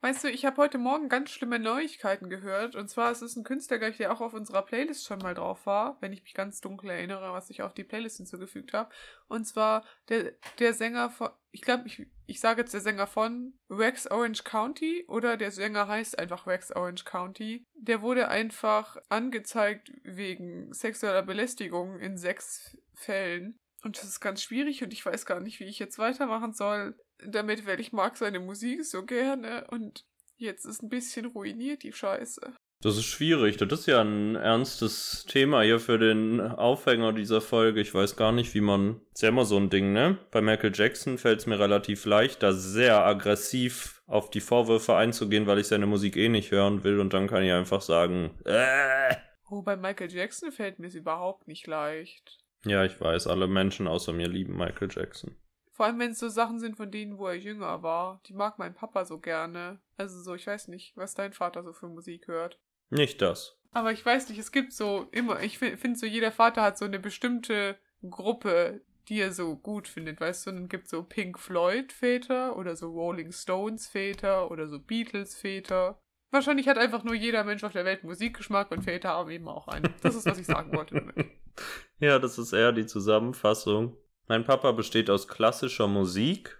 [0.00, 2.76] Weißt du, ich habe heute Morgen ganz schlimme Neuigkeiten gehört.
[2.76, 5.66] Und zwar es ist ein Künstler, gleich, der auch auf unserer Playlist schon mal drauf
[5.66, 8.94] war, wenn ich mich ganz dunkel erinnere, was ich auf die Playlist hinzugefügt habe.
[9.26, 13.58] Und zwar der, der Sänger von, ich glaube, ich, ich sage jetzt der Sänger von
[13.68, 17.66] Rex Orange County oder der Sänger heißt einfach Rex Orange County.
[17.74, 23.58] Der wurde einfach angezeigt wegen sexueller Belästigung in sechs Fällen.
[23.82, 26.94] Und das ist ganz schwierig und ich weiß gar nicht, wie ich jetzt weitermachen soll
[27.26, 30.04] damit, weil ich mag seine Musik so gerne und
[30.36, 32.54] jetzt ist ein bisschen ruiniert die Scheiße.
[32.80, 33.56] Das ist schwierig.
[33.56, 37.80] Das ist ja ein ernstes Thema hier für den Aufhänger dieser Folge.
[37.80, 39.00] Ich weiß gar nicht, wie man.
[39.12, 40.18] Ist ja immer so ein Ding, ne?
[40.30, 45.48] Bei Michael Jackson fällt es mir relativ leicht, da sehr aggressiv auf die Vorwürfe einzugehen,
[45.48, 49.16] weil ich seine Musik eh nicht hören will und dann kann ich einfach sagen, äh.
[49.50, 52.38] Oh, bei Michael Jackson fällt mir es überhaupt nicht leicht.
[52.64, 55.36] Ja, ich weiß, alle Menschen außer mir lieben Michael Jackson.
[55.78, 58.20] Vor allem, wenn es so Sachen sind von denen, wo er jünger war.
[58.26, 59.78] Die mag mein Papa so gerne.
[59.96, 62.58] Also so, ich weiß nicht, was dein Vater so für Musik hört.
[62.90, 63.56] Nicht das.
[63.70, 66.84] Aber ich weiß nicht, es gibt so immer, ich finde so, jeder Vater hat so
[66.84, 67.78] eine bestimmte
[68.10, 72.74] Gruppe, die er so gut findet, weißt du, dann gibt so Pink Floyd Väter oder
[72.74, 76.00] so Rolling Stones Väter oder so Beatles Väter.
[76.32, 79.68] Wahrscheinlich hat einfach nur jeder Mensch auf der Welt Musikgeschmack und Väter haben eben auch
[79.68, 79.94] einen.
[80.02, 81.30] Das ist, was ich sagen wollte damit.
[82.00, 83.96] ja, das ist eher die Zusammenfassung.
[84.28, 86.58] Mein Papa besteht aus klassischer Musik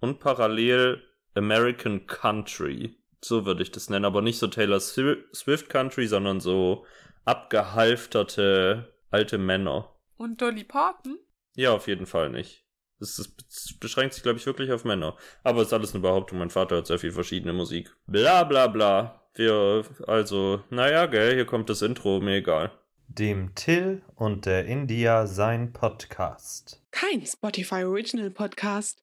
[0.00, 1.00] und parallel
[1.34, 2.96] American Country.
[3.22, 6.84] So würde ich das nennen, aber nicht so Taylor Swift Country, sondern so
[7.24, 9.94] abgehalfterte alte Männer.
[10.16, 11.18] Und Dolly Parton?
[11.54, 12.64] Ja, auf jeden Fall nicht.
[12.98, 15.16] Das, das beschränkt sich, glaube ich, wirklich auf Männer.
[15.44, 16.40] Aber es ist alles eine Behauptung.
[16.40, 17.94] Mein Vater hört sehr viel verschiedene Musik.
[18.06, 19.22] Bla bla bla.
[19.34, 22.72] Wir, also, naja, gell, hier kommt das Intro, mir egal
[23.08, 26.83] dem Till und der India sein Podcast.
[26.94, 29.02] Kein Spotify Original Podcast.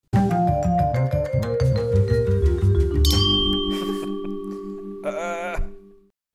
[5.03, 5.58] äh.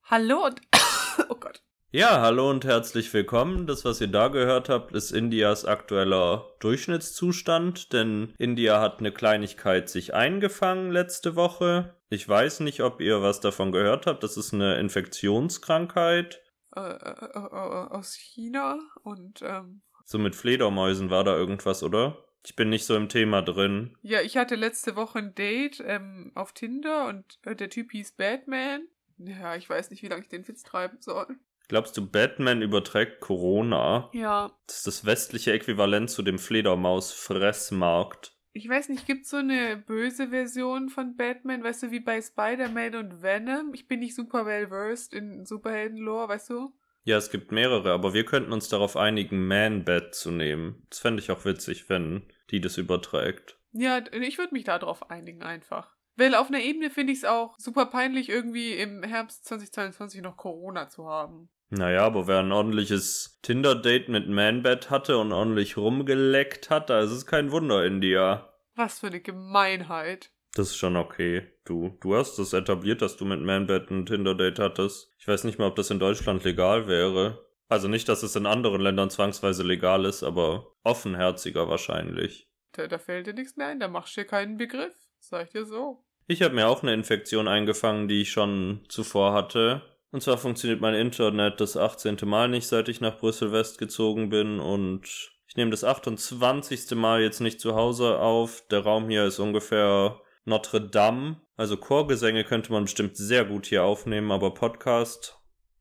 [0.05, 0.61] Hallo und
[1.31, 1.63] oh Gott.
[1.93, 3.67] Ja, hallo und herzlich willkommen.
[3.67, 9.89] Das, was ihr da gehört habt, ist Indias aktueller Durchschnittszustand, denn India hat eine Kleinigkeit
[9.89, 11.97] sich eingefangen letzte Woche.
[12.11, 14.23] Ich weiß nicht, ob ihr was davon gehört habt.
[14.23, 16.43] Das ist eine Infektionskrankheit
[16.77, 22.25] äh, äh, äh, aus China und ähm, so mit Fledermäusen war da irgendwas, oder?
[22.45, 23.99] Ich bin nicht so im Thema drin.
[24.03, 28.13] Ja, ich hatte letzte Woche ein Date ähm, auf Tinder und äh, der Typ hieß
[28.13, 28.87] Batman.
[29.19, 31.27] Ja, ich weiß nicht, wie lange ich den Witz treiben soll.
[31.69, 34.09] Glaubst du, Batman überträgt Corona?
[34.13, 34.53] Ja.
[34.69, 40.29] Das ist das westliche Äquivalent zu dem Fledermaus-Fressmarkt ich weiß nicht, gibt so eine böse
[40.29, 43.75] Version von Batman, weißt du, wie bei Spider-Man und Venom?
[43.75, 46.73] Ich bin nicht super well versed in Superhelden-Lore, weißt du?
[47.07, 50.85] Ja, es gibt mehrere, aber wir könnten uns darauf einigen, Man-Bat zu nehmen.
[50.91, 53.61] Das fände ich auch witzig, wenn die das überträgt.
[53.71, 55.95] Ja, ich würde mich darauf einigen einfach.
[56.17, 60.37] Weil auf einer Ebene finde ich es auch super peinlich, irgendwie im Herbst 2022 noch
[60.37, 61.49] Corona zu haben.
[61.69, 67.13] Naja, aber wer ein ordentliches Tinder-Date mit Manbed hatte und ordentlich rumgeleckt hat, da ist
[67.13, 68.53] es kein Wunder, India.
[68.75, 70.33] Was für eine Gemeinheit.
[70.57, 71.47] Das ist schon okay.
[71.67, 75.13] Du, du hast es etabliert, dass du mit Manbed ein Tinder-Date hattest.
[75.19, 77.47] Ich weiß nicht mal, ob das in Deutschland legal wäre.
[77.69, 82.49] Also nicht, dass es in anderen Ländern zwangsweise legal ist, aber offenherziger wahrscheinlich.
[82.73, 84.95] Da, da fällt dir nichts mehr ein, da machst du dir keinen Begriff.
[85.19, 86.03] Sag ich dir so.
[86.27, 89.83] Ich habe mir auch eine Infektion eingefangen, die ich schon zuvor hatte.
[90.11, 92.17] Und zwar funktioniert mein Internet das 18.
[92.25, 95.03] Mal nicht, seit ich nach Brüssel West gezogen bin und
[95.49, 96.93] ich nehme das 28.
[96.93, 98.67] Mal jetzt nicht zu Hause auf.
[98.71, 101.41] Der Raum hier ist ungefähr Notre Dame.
[101.57, 105.39] Also Chorgesänge könnte man bestimmt sehr gut hier aufnehmen, aber Podcast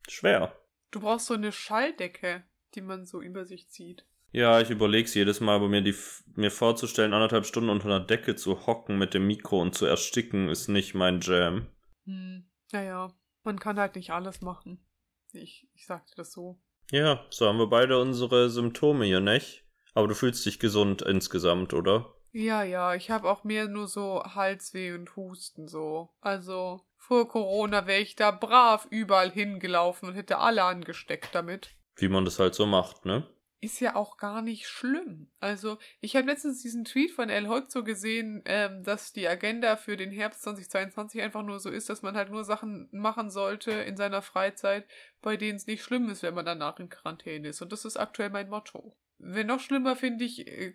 [0.08, 0.54] schwer.
[0.90, 2.44] Du brauchst so eine Schalldecke,
[2.74, 4.04] die man so über sich zieht.
[4.32, 5.94] Ja, ich überleg's jedes Mal, aber mir die
[6.34, 10.48] mir vorzustellen, anderthalb Stunden unter einer Decke zu hocken mit dem Mikro und zu ersticken,
[10.48, 11.68] ist nicht mein Jam.
[12.04, 13.14] Hm, naja.
[13.44, 14.84] Man kann halt nicht alles machen.
[15.32, 16.60] Ich, ich sagte das so.
[16.90, 19.64] Ja, so haben wir beide unsere Symptome hier, nicht?
[19.94, 22.15] Aber du fühlst dich gesund insgesamt, oder?
[22.38, 26.10] Ja, ja, ich habe auch mehr nur so Halsweh und Husten so.
[26.20, 31.70] Also vor Corona wäre ich da brav überall hingelaufen und hätte alle angesteckt damit.
[31.94, 33.26] Wie man das halt so macht, ne?
[33.62, 35.30] ist ja auch gar nicht schlimm.
[35.40, 39.96] Also, ich habe letztens diesen Tweet von El Hotzo gesehen, ähm, dass die Agenda für
[39.96, 43.96] den Herbst 2022 einfach nur so ist, dass man halt nur Sachen machen sollte in
[43.96, 44.86] seiner Freizeit,
[45.22, 47.62] bei denen es nicht schlimm ist, wenn man danach in Quarantäne ist.
[47.62, 48.94] Und das ist aktuell mein Motto.
[49.18, 50.74] Wenn noch schlimmer finde ich, äh,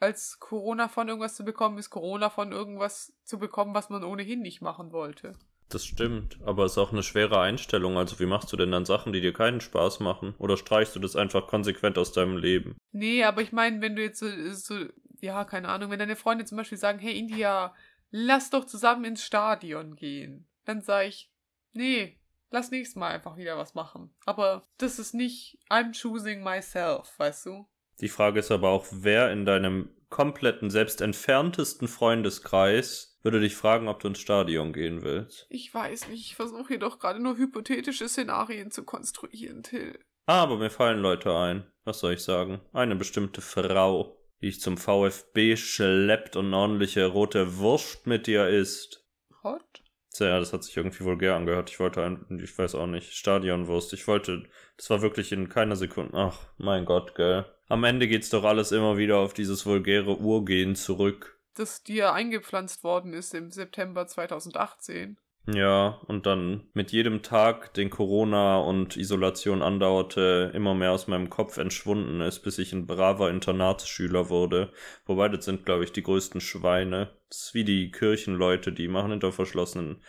[0.00, 4.40] als Corona von irgendwas zu bekommen, ist Corona von irgendwas zu bekommen, was man ohnehin
[4.40, 5.32] nicht machen wollte.
[5.68, 7.96] Das stimmt, aber es ist auch eine schwere Einstellung.
[7.96, 10.34] Also wie machst du denn dann Sachen, die dir keinen Spaß machen?
[10.38, 12.76] Oder streichst du das einfach konsequent aus deinem Leben?
[12.92, 14.86] Nee, aber ich meine, wenn du jetzt so, so,
[15.20, 17.74] ja, keine Ahnung, wenn deine Freunde zum Beispiel sagen, hey India,
[18.10, 20.46] lass doch zusammen ins Stadion gehen.
[20.64, 21.32] Dann sage ich,
[21.72, 22.20] nee,
[22.50, 24.14] lass nächstes Mal einfach wieder was machen.
[24.24, 27.68] Aber das ist nicht, I'm choosing myself, weißt du?
[28.00, 33.88] Die Frage ist aber auch, wer in deinem kompletten, selbst entferntesten Freundeskreis würde dich fragen,
[33.88, 35.46] ob du ins Stadion gehen willst.
[35.50, 39.98] Ich weiß nicht, ich versuche hier doch gerade nur hypothetische Szenarien zu konstruieren, Till.
[40.26, 41.66] Ah, aber mir fallen Leute ein.
[41.84, 42.60] Was soll ich sagen?
[42.72, 48.48] Eine bestimmte Frau, die ich zum VfB schleppt und eine ordentliche rote Wurst mit dir
[48.48, 49.04] isst.
[49.42, 49.82] Hot?
[50.18, 51.70] Ja, das hat sich irgendwie vulgär angehört.
[51.70, 53.92] Ich wollte ein, ich weiß auch nicht, Stadionwurst.
[53.92, 54.44] Ich wollte,
[54.76, 56.12] das war wirklich in keiner Sekunde.
[56.14, 57.44] Ach, mein Gott, gell.
[57.68, 61.40] Am Ende geht's doch alles immer wieder auf dieses vulgäre Urgehen zurück.
[61.54, 65.18] Das dir eingepflanzt worden ist im September 2018.
[65.48, 71.30] Ja, und dann mit jedem Tag, den Corona und Isolation andauerte, immer mehr aus meinem
[71.30, 74.72] Kopf entschwunden ist, bis ich ein braver Internatsschüler wurde.
[75.04, 77.10] Wobei, das sind, glaube ich, die größten Schweine.
[77.28, 80.02] Das ist wie die Kirchenleute, die machen hinter verschlossenen.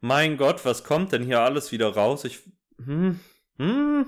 [0.00, 2.24] Mein Gott, was kommt denn hier alles wieder raus?
[2.24, 2.40] Ich.
[2.84, 3.20] Hm?
[3.58, 4.06] Hm?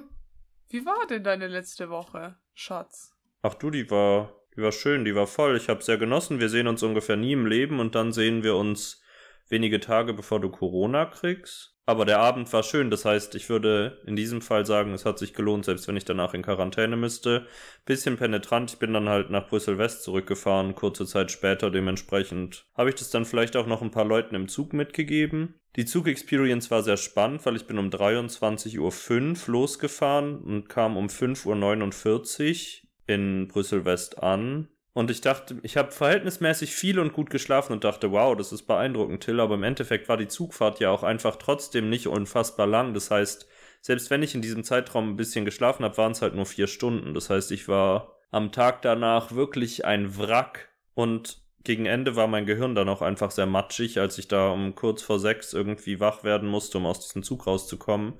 [0.72, 3.14] Wie war denn deine letzte Woche, Schatz?
[3.42, 4.32] Ach du, die war.
[4.56, 5.54] Die war schön, die war voll.
[5.58, 6.40] Ich hab's sehr genossen.
[6.40, 9.02] Wir sehen uns ungefähr nie im Leben und dann sehen wir uns
[9.50, 11.76] wenige Tage bevor du Corona kriegst.
[11.84, 15.19] Aber der Abend war schön, das heißt, ich würde in diesem Fall sagen, es hat
[15.19, 17.46] sich gelohnt, selbst wenn ich danach in Quarantäne müsste.
[17.84, 22.66] Bisschen penetrant, ich bin dann halt nach Brüssel West zurückgefahren, kurze Zeit später dementsprechend.
[22.74, 25.60] Habe ich das dann vielleicht auch noch ein paar Leuten im Zug mitgegeben.
[25.76, 31.06] Die Zug-Experience war sehr spannend, weil ich bin um 23.05 Uhr losgefahren und kam um
[31.06, 34.69] 5.49 Uhr in Brüssel West an.
[34.94, 38.64] Und ich dachte, ich habe verhältnismäßig viel und gut geschlafen und dachte, wow, das ist
[38.64, 39.40] beeindruckend, Till.
[39.40, 42.92] Aber im Endeffekt war die Zugfahrt ja auch einfach trotzdem nicht unfassbar lang.
[42.92, 43.48] Das heißt,
[43.80, 46.66] selbst wenn ich in diesem Zeitraum ein bisschen geschlafen habe, waren es halt nur vier
[46.66, 47.14] Stunden.
[47.14, 52.47] Das heißt, ich war am Tag danach wirklich ein Wrack und gegen Ende war mein
[52.47, 56.25] Gehirn dann auch einfach sehr matschig, als ich da um kurz vor sechs irgendwie wach
[56.25, 58.14] werden musste, um aus diesem Zug rauszukommen.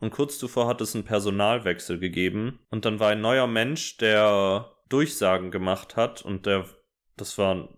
[0.00, 2.58] Und kurz zuvor hat es einen Personalwechsel gegeben.
[2.70, 6.66] Und dann war ein neuer Mensch, der Durchsagen gemacht hat und der,
[7.16, 7.68] das war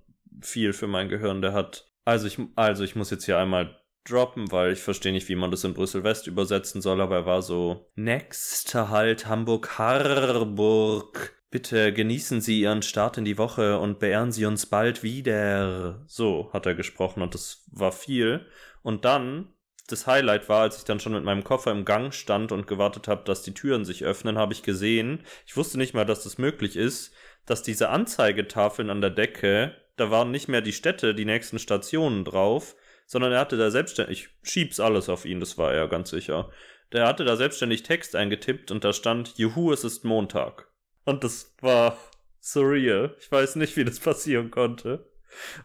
[0.40, 4.50] viel für mein Gehirn, der hat, also ich, also ich muss jetzt hier einmal droppen,
[4.50, 7.42] weil ich verstehe nicht, wie man das in Brüssel West übersetzen soll, aber er war
[7.42, 11.32] so, nächster Halt Hamburg-Harburg.
[11.54, 16.02] Bitte genießen Sie Ihren Start in die Woche und beehren Sie uns bald wieder.
[16.08, 18.44] So hat er gesprochen und das war viel.
[18.82, 19.52] Und dann
[19.86, 23.06] das Highlight war, als ich dann schon mit meinem Koffer im Gang stand und gewartet
[23.06, 26.38] habe, dass die Türen sich öffnen, habe ich gesehen, ich wusste nicht mal, dass das
[26.38, 27.14] möglich ist,
[27.46, 32.24] dass diese Anzeigetafeln an der Decke, da waren nicht mehr die Städte, die nächsten Stationen
[32.24, 32.74] drauf,
[33.06, 36.50] sondern er hatte da selbstständig, ich schieb's alles auf ihn, das war er ganz sicher.
[36.90, 40.73] Der hatte da selbstständig Text eingetippt und da stand, Juhu, es ist Montag.
[41.04, 41.96] Und das war
[42.40, 43.16] surreal.
[43.18, 45.10] Ich weiß nicht, wie das passieren konnte.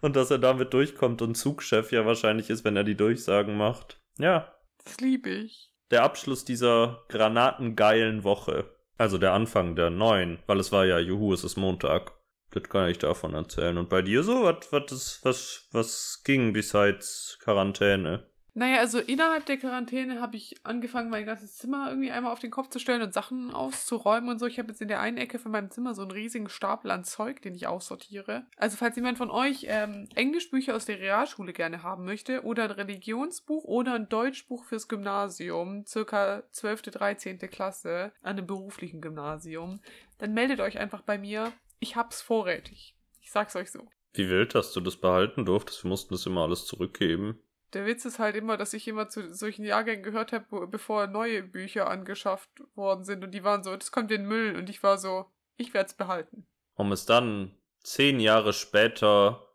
[0.02, 4.02] Und dass er damit durchkommt und Zugchef ja wahrscheinlich ist, wenn er die Durchsagen macht.
[4.18, 4.54] Ja.
[4.84, 5.72] Das liebe ich.
[5.92, 8.66] Der Abschluss dieser granatengeilen Woche.
[8.98, 12.12] Also der Anfang der neuen, weil es war ja, juhu, es ist Montag.
[12.52, 13.78] Das kann ich davon erzählen.
[13.78, 14.44] Und bei dir so?
[14.44, 18.29] Was, was, was, was ging besides Quarantäne?
[18.54, 22.52] Naja, also innerhalb der Quarantäne habe ich angefangen, mein ganzes Zimmer irgendwie einmal auf den
[22.52, 24.48] Kopf zu stellen und Sachen auszuräumen und so.
[24.48, 27.04] Ich habe jetzt in der einen Ecke von meinem Zimmer so einen riesigen Stapel an
[27.04, 28.46] Zeug, den ich aussortiere.
[28.58, 32.72] Also falls jemand von euch ähm, Englischbücher aus der Realschule gerne haben möchte oder ein
[32.72, 37.40] Religionsbuch oder ein Deutschbuch fürs Gymnasium, circa 12., 13.
[37.40, 39.80] Klasse an einem beruflichen Gymnasium,
[40.18, 41.52] dann meldet euch einfach bei mir.
[41.80, 42.96] Ich hab's vorrätig.
[43.22, 43.88] Ich sag's euch so.
[44.14, 45.84] Wie wild, dass du das behalten durftest.
[45.84, 47.40] Wir mussten das immer alles zurückgeben.
[47.74, 51.44] Der Witz ist halt immer, dass ich immer zu solchen Jahrgängen gehört habe, bevor neue
[51.44, 54.82] Bücher angeschafft worden sind und die waren so, das kommt in den Müll und ich
[54.82, 55.26] war so,
[55.58, 56.48] ich werde es behalten.
[56.76, 59.46] Um es dann zehn Jahre später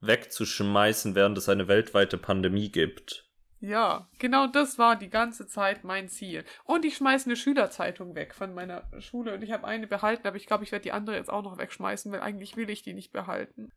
[0.00, 3.28] wegzuschmeißen, während es eine weltweite Pandemie gibt.
[3.60, 6.44] Ja, genau das war die ganze Zeit mein Ziel.
[6.64, 10.36] Und ich schmeiße eine Schülerzeitung weg von meiner Schule und ich habe eine behalten, aber
[10.36, 12.92] ich glaube, ich werde die andere jetzt auch noch wegschmeißen, weil eigentlich will ich die
[12.92, 13.70] nicht behalten.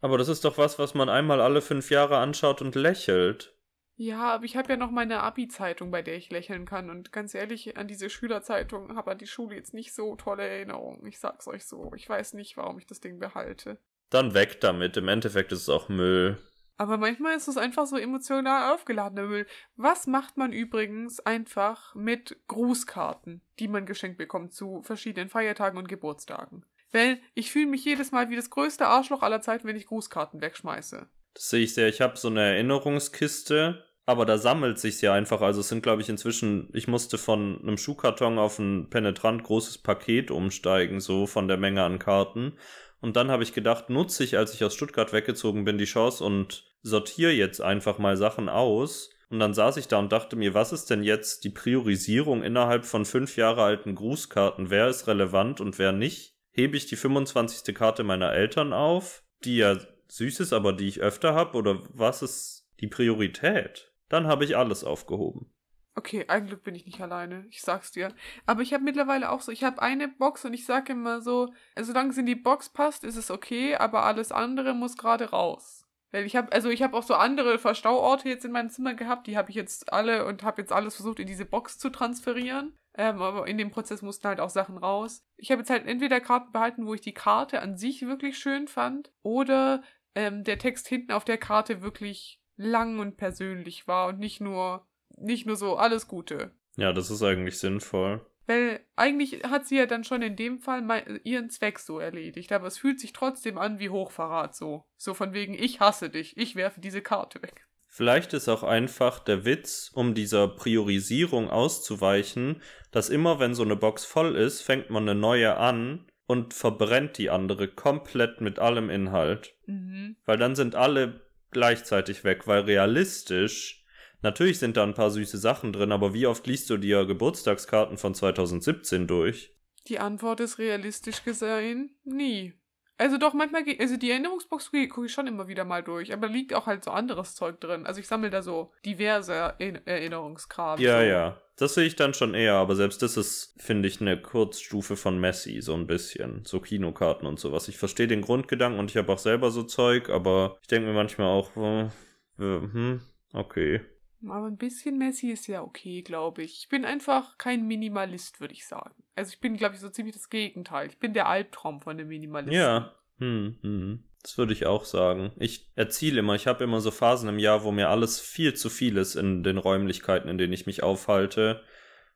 [0.00, 3.54] Aber das ist doch was, was man einmal alle fünf Jahre anschaut und lächelt.
[3.96, 6.88] Ja, aber ich habe ja noch meine Abi-Zeitung, bei der ich lächeln kann.
[6.88, 11.04] Und ganz ehrlich, an diese Schülerzeitung habe an die Schule jetzt nicht so tolle Erinnerungen.
[11.06, 11.92] Ich sag's euch so.
[11.94, 13.76] Ich weiß nicht, warum ich das Ding behalte.
[14.08, 14.96] Dann weg damit.
[14.96, 16.38] Im Endeffekt ist es auch Müll.
[16.78, 19.46] Aber manchmal ist es einfach so emotional aufgeladener Müll.
[19.76, 25.90] Was macht man übrigens einfach mit Grußkarten, die man geschenkt bekommt zu verschiedenen Feiertagen und
[25.90, 26.64] Geburtstagen?
[26.92, 30.40] Weil ich fühle mich jedes Mal wie das größte Arschloch aller Zeiten, wenn ich Grußkarten
[30.40, 31.08] wegschmeiße.
[31.34, 31.88] Das sehe ich sehr.
[31.88, 35.40] Ich habe so eine Erinnerungskiste, aber da sammelt sich's ja einfach.
[35.40, 39.78] Also es sind, glaube ich, inzwischen, ich musste von einem Schuhkarton auf ein penetrant großes
[39.78, 42.54] Paket umsteigen, so von der Menge an Karten.
[43.00, 46.24] Und dann habe ich gedacht, nutze ich, als ich aus Stuttgart weggezogen bin, die Chance
[46.24, 49.10] und sortiere jetzt einfach mal Sachen aus.
[49.30, 52.84] Und dann saß ich da und dachte mir, was ist denn jetzt die Priorisierung innerhalb
[52.84, 54.70] von fünf Jahre alten Grußkarten?
[54.70, 56.34] Wer ist relevant und wer nicht?
[56.52, 57.74] Hebe ich die 25.
[57.74, 59.76] Karte meiner Eltern auf, die ja
[60.08, 61.56] süß ist, aber die ich öfter habe?
[61.56, 63.92] Oder was ist die Priorität?
[64.08, 65.52] Dann habe ich alles aufgehoben.
[65.96, 68.14] Okay, ein Glück bin ich nicht alleine, ich sag's dir.
[68.46, 71.52] Aber ich habe mittlerweile auch so, ich habe eine Box und ich sage immer so,
[71.74, 75.30] also solange es in die Box passt, ist es okay, aber alles andere muss gerade
[75.30, 75.84] raus.
[76.12, 79.26] Weil ich habe, also ich habe auch so andere Verstauorte jetzt in meinem Zimmer gehabt,
[79.26, 82.76] die habe ich jetzt alle und habe jetzt alles versucht in diese Box zu transferieren.
[82.94, 85.24] Ähm, aber in dem Prozess mussten halt auch Sachen raus.
[85.36, 88.68] Ich habe jetzt halt entweder Karten behalten, wo ich die Karte an sich wirklich schön
[88.68, 89.82] fand, oder
[90.14, 94.86] ähm, der Text hinten auf der Karte wirklich lang und persönlich war und nicht nur
[95.16, 96.52] nicht nur so alles Gute.
[96.76, 98.24] Ja, das ist eigentlich sinnvoll.
[98.46, 102.52] Weil eigentlich hat sie ja dann schon in dem Fall mal ihren Zweck so erledigt,
[102.52, 104.84] aber es fühlt sich trotzdem an wie Hochverrat so.
[104.96, 107.68] So von wegen, ich hasse dich, ich werfe diese Karte weg.
[107.92, 113.76] Vielleicht ist auch einfach der Witz, um dieser Priorisierung auszuweichen, dass immer wenn so eine
[113.76, 118.90] Box voll ist, fängt man eine neue an und verbrennt die andere komplett mit allem
[118.90, 119.56] Inhalt.
[119.66, 120.16] Mhm.
[120.24, 121.20] Weil dann sind alle
[121.50, 123.80] gleichzeitig weg, weil realistisch
[124.22, 127.96] Natürlich sind da ein paar süße Sachen drin, aber wie oft liest du dir Geburtstagskarten
[127.96, 129.54] von 2017 durch?
[129.86, 132.52] Die Antwort ist realistisch gesehen nie.
[133.00, 136.32] Also doch, manchmal, also die Erinnerungsbox gucke ich schon immer wieder mal durch, aber da
[136.34, 137.86] liegt auch halt so anderes Zeug drin.
[137.86, 140.78] Also ich sammle da so diverse Erinnerungskram.
[140.78, 141.06] Ja, so.
[141.06, 141.40] ja.
[141.56, 145.18] Das sehe ich dann schon eher, aber selbst das ist, finde ich, eine Kurzstufe von
[145.18, 146.42] Messi, so ein bisschen.
[146.44, 147.68] So Kinokarten und sowas.
[147.68, 150.94] Ich verstehe den Grundgedanken und ich habe auch selber so Zeug, aber ich denke mir
[150.94, 151.88] manchmal auch, äh,
[152.36, 153.00] hm,
[153.32, 153.80] okay.
[154.28, 156.58] Aber ein bisschen Messi ist ja okay, glaube ich.
[156.58, 158.94] Ich bin einfach kein Minimalist, würde ich sagen.
[159.14, 160.88] Also ich bin, glaube ich, so ziemlich das Gegenteil.
[160.88, 162.54] Ich bin der Albtraum von dem Minimalisten.
[162.54, 162.94] Ja.
[163.18, 164.04] Hm, hm.
[164.22, 165.32] Das würde ich auch sagen.
[165.38, 168.68] Ich erziele immer, ich habe immer so Phasen im Jahr, wo mir alles viel zu
[168.68, 171.62] viel ist in den Räumlichkeiten, in denen ich mich aufhalte.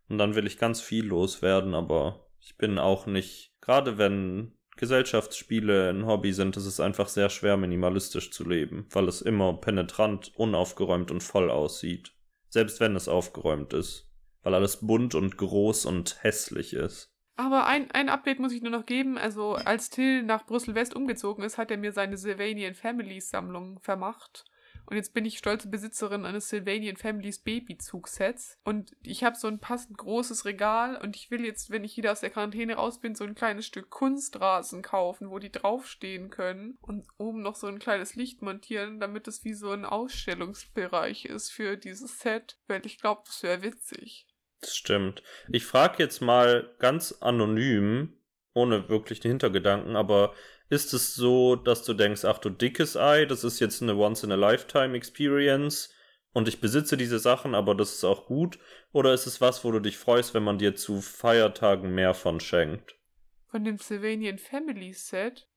[0.09, 5.91] Und dann will ich ganz viel loswerden, aber ich bin auch nicht, gerade wenn Gesellschaftsspiele
[5.91, 10.33] ein Hobby sind, ist es einfach sehr schwer, minimalistisch zu leben, weil es immer penetrant,
[10.37, 12.13] unaufgeräumt und voll aussieht.
[12.49, 14.11] Selbst wenn es aufgeräumt ist.
[14.43, 17.15] Weil alles bunt und groß und hässlich ist.
[17.37, 19.19] Aber ein, ein Update muss ich nur noch geben.
[19.19, 23.81] Also, als Till nach Brüssel West umgezogen ist, hat er mir seine Sylvanian Families Sammlung
[23.81, 24.45] vermacht.
[24.87, 28.59] Und jetzt bin ich stolze Besitzerin eines Sylvanian Families Babyzugsets.
[28.65, 30.97] Und ich habe so ein passend großes Regal.
[30.97, 33.67] Und ich will jetzt, wenn ich wieder aus der Quarantäne raus bin, so ein kleines
[33.67, 36.79] Stück Kunstrasen kaufen, wo die draufstehen können.
[36.83, 41.51] Und oben noch so ein kleines Licht montieren, damit es wie so ein Ausstellungsbereich ist
[41.51, 42.59] für dieses Set.
[42.67, 44.27] Weil ich glaube, das wäre witzig.
[44.61, 45.23] Das stimmt.
[45.51, 48.17] Ich frage jetzt mal ganz anonym,
[48.55, 50.35] ohne wirklich den Hintergedanken, aber
[50.75, 55.95] ist es so, dass du denkst, ach du dickes Ei, das ist jetzt eine Once-in-a-Lifetime-Experience
[56.33, 58.59] und ich besitze diese Sachen, aber das ist auch gut?
[58.93, 62.41] Oder ist es was, wo du dich freust, wenn man dir zu Feiertagen mehr von
[62.41, 62.99] schenkt?
[63.47, 65.49] Von dem Sylvanian Families Set?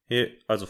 [0.46, 0.68] Also,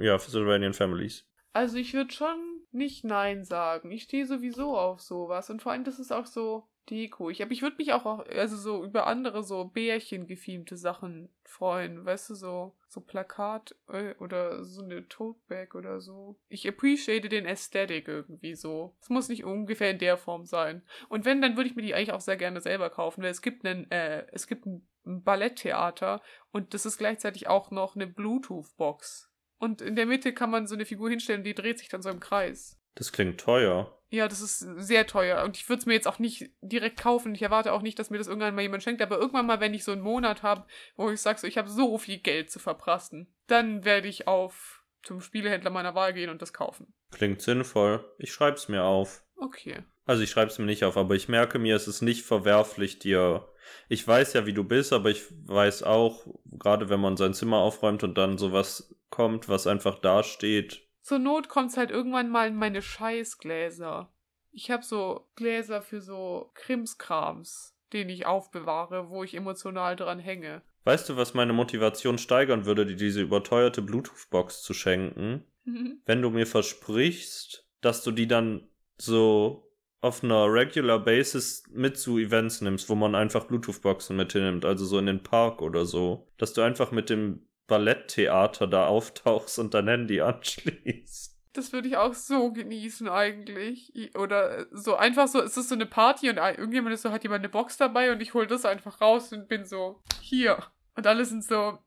[0.00, 1.26] ja, für Sylvanian Families.
[1.52, 2.38] Also ich würde schon
[2.70, 3.90] nicht Nein sagen.
[3.90, 5.50] Ich stehe sowieso auf sowas.
[5.50, 7.30] Und vor allem, das ist auch so, Deko.
[7.30, 12.30] Ich, ich würde mich auch, also so über andere so Bärchen gefilmte Sachen freuen, weißt
[12.30, 16.38] du, so, so Plakat äh, oder so eine Tote oder so.
[16.48, 18.96] Ich appreciate den Aesthetic irgendwie so.
[19.00, 20.82] Es muss nicht ungefähr in der Form sein.
[21.08, 23.42] Und wenn, dann würde ich mir die eigentlich auch sehr gerne selber kaufen, weil es
[23.42, 26.20] gibt einen, äh, es gibt ein Balletttheater
[26.52, 29.30] und das ist gleichzeitig auch noch eine Bluetooth-Box.
[29.58, 32.10] Und in der Mitte kann man so eine Figur hinstellen, die dreht sich dann so
[32.10, 32.78] im Kreis.
[32.94, 33.97] Das klingt teuer.
[34.10, 35.44] Ja, das ist sehr teuer.
[35.44, 37.34] Und ich würde es mir jetzt auch nicht direkt kaufen.
[37.34, 39.02] Ich erwarte auch nicht, dass mir das irgendwann mal jemand schenkt.
[39.02, 40.64] Aber irgendwann mal, wenn ich so einen Monat habe,
[40.96, 44.82] wo ich sage, so, ich habe so viel Geld zu verprassen, dann werde ich auf
[45.02, 46.92] zum Spielehändler meiner Wahl gehen und das kaufen.
[47.10, 48.04] Klingt sinnvoll.
[48.18, 49.22] Ich schreibe es mir auf.
[49.36, 49.84] Okay.
[50.04, 52.98] Also ich schreibe es mir nicht auf, aber ich merke mir, es ist nicht verwerflich,
[52.98, 53.46] dir.
[53.88, 57.58] Ich weiß ja, wie du bist, aber ich weiß auch, gerade wenn man sein Zimmer
[57.58, 62.56] aufräumt und dann sowas kommt, was einfach dasteht, zur Not kommt's halt irgendwann mal in
[62.56, 64.12] meine Scheißgläser.
[64.50, 70.60] Ich habe so Gläser für so Krimskrams, den ich aufbewahre, wo ich emotional dran hänge.
[70.84, 75.44] Weißt du, was meine Motivation steigern würde, dir diese überteuerte Bluetooth-Box zu schenken?
[75.64, 76.02] Mhm.
[76.04, 79.66] Wenn du mir versprichst, dass du die dann so
[80.02, 84.84] auf einer regular basis mit zu Events nimmst, wo man einfach Bluetooth-Boxen mit hinnimmt, also
[84.84, 86.28] so in den Park oder so.
[86.36, 91.36] Dass du einfach mit dem Balletttheater da auftauchst und dein Handy anschließt.
[91.52, 93.92] Das würde ich auch so genießen eigentlich.
[94.16, 97.40] Oder so einfach so, es ist so eine Party und irgendjemand ist so, hat jemand
[97.40, 100.62] eine Box dabei und ich hole das einfach raus und bin so, hier.
[100.96, 101.78] Und alle sind so,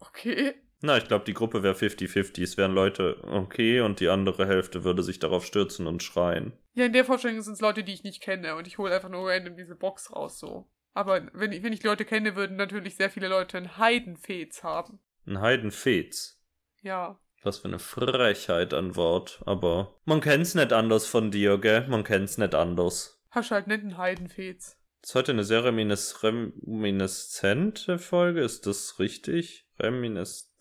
[0.00, 0.54] okay.
[0.82, 2.42] Na, ich glaube, die Gruppe wäre 50-50.
[2.42, 6.52] Es wären Leute okay und die andere Hälfte würde sich darauf stürzen und schreien.
[6.74, 9.08] Ja, in der Vorstellung sind es Leute, die ich nicht kenne und ich hole einfach
[9.08, 10.68] nur random diese Box raus so.
[10.94, 14.62] Aber wenn ich, wenn ich die Leute kenne, würden natürlich sehr viele Leute einen Heidenfez
[14.62, 15.00] haben.
[15.26, 16.40] Ein Heidenfez.
[16.82, 17.18] Ja.
[17.42, 19.42] Was für eine Frechheit an Wort.
[19.46, 21.88] Aber man kennt's nicht anders von dir, gell?
[21.88, 23.20] Man kennt's nicht anders.
[23.30, 24.78] Hast halt nicht einen Heidenfez.
[25.02, 29.66] Ist heute eine sehr reminis reminiscente Folge, ist das richtig?
[29.80, 30.52] Reminis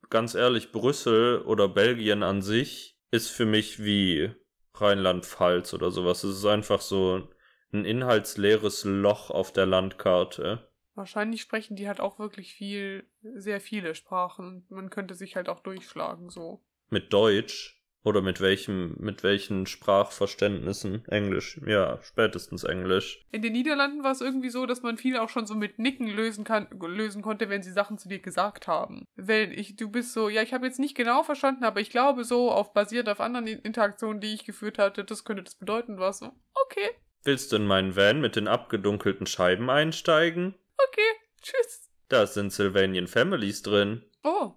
[0.09, 4.35] Ganz ehrlich, Brüssel oder Belgien an sich ist für mich wie
[4.75, 6.25] Rheinland-Pfalz oder sowas.
[6.25, 7.29] Es ist einfach so
[7.73, 10.69] ein inhaltsleeres Loch auf der Landkarte.
[10.97, 15.49] Wahrscheinlich sprechen die halt auch wirklich viel, sehr viele Sprachen und man könnte sich halt
[15.49, 16.61] auch durchschlagen so.
[16.91, 21.05] Mit Deutsch oder mit welchem, mit welchen Sprachverständnissen?
[21.07, 23.25] Englisch, ja, spätestens Englisch.
[23.31, 26.09] In den Niederlanden war es irgendwie so, dass man viel auch schon so mit Nicken
[26.09, 29.05] lösen kann, lösen konnte, wenn sie Sachen zu dir gesagt haben.
[29.15, 32.25] Wenn ich, du bist so, ja, ich habe jetzt nicht genau verstanden, aber ich glaube
[32.25, 36.19] so, auf basiert auf anderen Interaktionen, die ich geführt hatte, das könnte das bedeuten, was
[36.19, 36.91] so, okay,
[37.23, 40.55] Willst du in meinen Van mit den abgedunkelten Scheiben einsteigen?
[40.89, 41.11] okay,
[41.43, 41.91] tschüss.
[42.09, 44.03] Da sind Sylvanian Families drin.
[44.25, 44.55] Oh,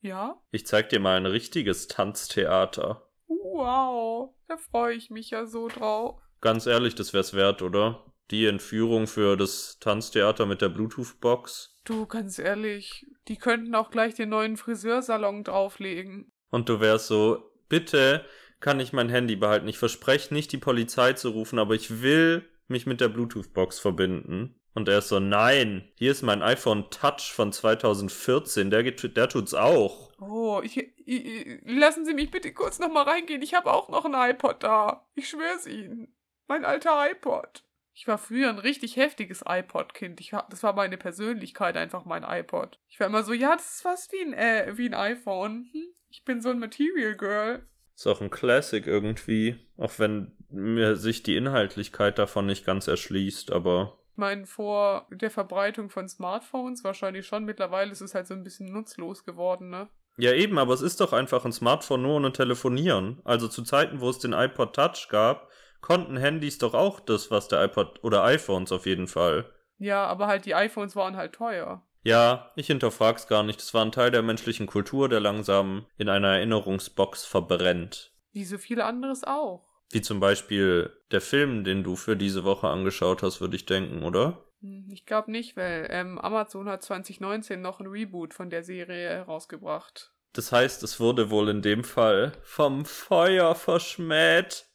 [0.00, 3.06] ja, Ich zeig dir mal ein richtiges Tanztheater.
[3.28, 6.20] wow, da freue ich mich ja so drauf.
[6.40, 8.04] Ganz ehrlich, das wär's wert, oder?
[8.30, 11.76] Die Entführung für das Tanztheater mit der Bluetooth-Box.
[11.84, 16.32] Du, ganz ehrlich, die könnten auch gleich den neuen Friseursalon drauflegen.
[16.50, 18.24] Und du wärst so, bitte
[18.60, 19.68] kann ich mein Handy behalten.
[19.68, 24.59] Ich verspreche nicht, die Polizei zu rufen, aber ich will mich mit der Bluetooth-Box verbinden.
[24.74, 29.28] Und er ist so, nein, hier ist mein iPhone Touch von 2014, der, geht, der
[29.28, 30.12] tut's auch.
[30.20, 33.42] Oh, ich, ich, lassen Sie mich bitte kurz noch mal reingehen.
[33.42, 35.08] Ich habe auch noch ein iPod da.
[35.14, 36.14] Ich schwör's Ihnen.
[36.46, 37.64] Mein alter iPod.
[37.92, 40.20] Ich war früher ein richtig heftiges iPod-Kind.
[40.20, 42.78] Ich war, das war meine Persönlichkeit, einfach mein iPod.
[42.88, 45.68] Ich war immer so, ja, das ist fast wie ein, äh, wie ein iPhone.
[45.72, 45.84] Hm?
[46.08, 47.66] Ich bin so ein Material Girl.
[47.94, 53.52] Ist auch ein Classic irgendwie, auch wenn mir sich die Inhaltlichkeit davon nicht ganz erschließt,
[53.52, 57.44] aber meine, vor der Verbreitung von Smartphones wahrscheinlich schon.
[57.44, 59.88] Mittlerweile ist es halt so ein bisschen nutzlos geworden, ne?
[60.16, 63.20] Ja, eben, aber es ist doch einfach ein Smartphone nur ohne Telefonieren.
[63.24, 65.48] Also zu Zeiten, wo es den iPod Touch gab,
[65.80, 69.50] konnten Handys doch auch das, was der iPod oder iPhones auf jeden Fall.
[69.78, 71.82] Ja, aber halt die iPhones waren halt teuer.
[72.02, 73.60] Ja, ich hinterfrag's gar nicht.
[73.60, 78.12] Das war ein Teil der menschlichen Kultur, der langsam in einer Erinnerungsbox verbrennt.
[78.32, 79.69] Wie so viel anderes auch.
[79.90, 84.02] Wie zum Beispiel der Film, den du für diese Woche angeschaut hast, würde ich denken,
[84.04, 84.44] oder?
[84.60, 89.08] Hm, Ich glaube nicht, weil ähm, Amazon hat 2019 noch ein Reboot von der Serie
[89.10, 90.12] herausgebracht.
[90.32, 94.66] Das heißt, es wurde wohl in dem Fall vom Feuer verschmäht.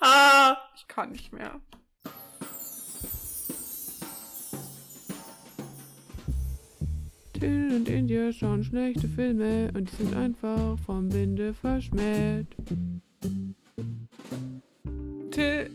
[0.00, 0.56] Ah!
[0.74, 1.60] Ich kann nicht mehr.
[7.38, 12.48] Till und India schauen schlechte Filme und die sind einfach vom Winde verschmäht.
[15.30, 15.70] Till.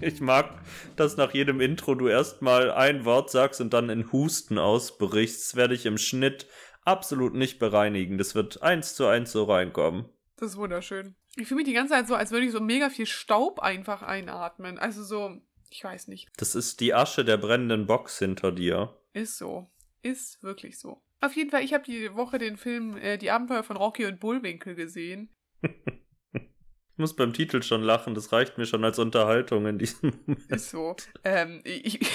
[0.00, 0.60] Ich mag,
[0.96, 5.40] dass nach jedem Intro du erstmal ein Wort sagst und dann in Husten ausbrichst.
[5.40, 6.46] Das werde ich im Schnitt
[6.84, 8.18] absolut nicht bereinigen.
[8.18, 10.06] Das wird eins zu eins so reinkommen.
[10.36, 11.14] Das ist wunderschön.
[11.36, 14.02] Ich fühle mich die ganze Zeit so, als würde ich so mega viel Staub einfach
[14.02, 14.78] einatmen.
[14.78, 15.40] Also so,
[15.72, 16.28] ich weiß nicht.
[16.36, 18.94] Das ist die Asche der brennenden Box hinter dir.
[19.14, 19.70] Ist so.
[20.02, 21.02] Ist wirklich so.
[21.20, 24.20] Auf jeden Fall, ich habe die Woche den Film äh, Die Abenteuer von Rocky und
[24.20, 25.30] Bullwinkel gesehen.
[26.94, 30.50] Ich muss beim Titel schon lachen, das reicht mir schon als Unterhaltung in diesem Moment.
[30.52, 30.94] Ist so.
[31.24, 32.10] ähm, ich, ich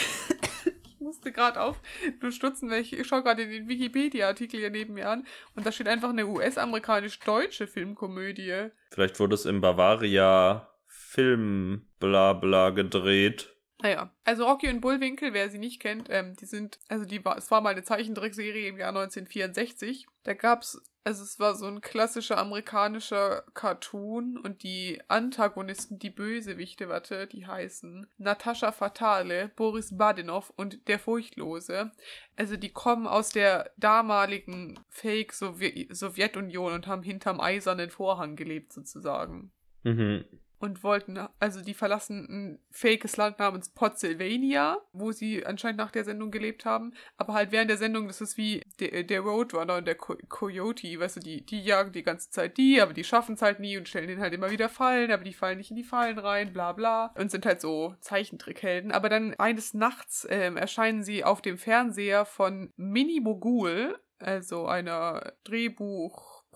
[1.00, 1.82] musste gerade auf
[2.22, 5.72] nur stutzen, weil ich, ich schaue gerade den Wikipedia-Artikel hier neben mir an und da
[5.72, 8.70] steht einfach eine US-amerikanisch-deutsche Filmkomödie.
[8.92, 10.70] Vielleicht wurde es im Bavaria
[11.18, 13.58] Film bla bla gedreht.
[13.82, 17.38] Naja, also Rocky und Bullwinkel, wer sie nicht kennt, ähm, die sind, also die war,
[17.38, 20.06] es war mal eine Zeichentrickserie im Jahr 1964.
[20.24, 26.88] Da gab's, also es war so ein klassischer amerikanischer Cartoon und die Antagonisten, die Bösewichte,
[26.88, 31.92] warte, die heißen Natascha Fatale, Boris Badinov und der Furchtlose.
[32.36, 39.52] Also die kommen aus der damaligen Fake-Sowjetunion und haben hinterm eisernen Vorhang gelebt sozusagen.
[39.84, 40.26] Mhm
[40.60, 46.04] und wollten, also die verlassen ein fakes Land namens Potsylvania, wo sie anscheinend nach der
[46.04, 46.94] Sendung gelebt haben.
[47.18, 51.00] Aber halt während der Sendung, das ist wie der, der Roadrunner und der Co Coyote,
[51.00, 53.78] weißt du, die, die jagen die ganze Zeit die, aber die schaffen es halt nie
[53.78, 56.54] und stellen denen halt immer wieder Fallen, aber die fallen nicht in die Fallen rein,
[56.54, 57.14] bla bla.
[57.18, 58.92] Und sind halt so Zeichentrickhelden.
[58.92, 65.34] Aber dann eines Nachts ähm, erscheinen sie auf dem Fernseher von Mini Mogul, also einer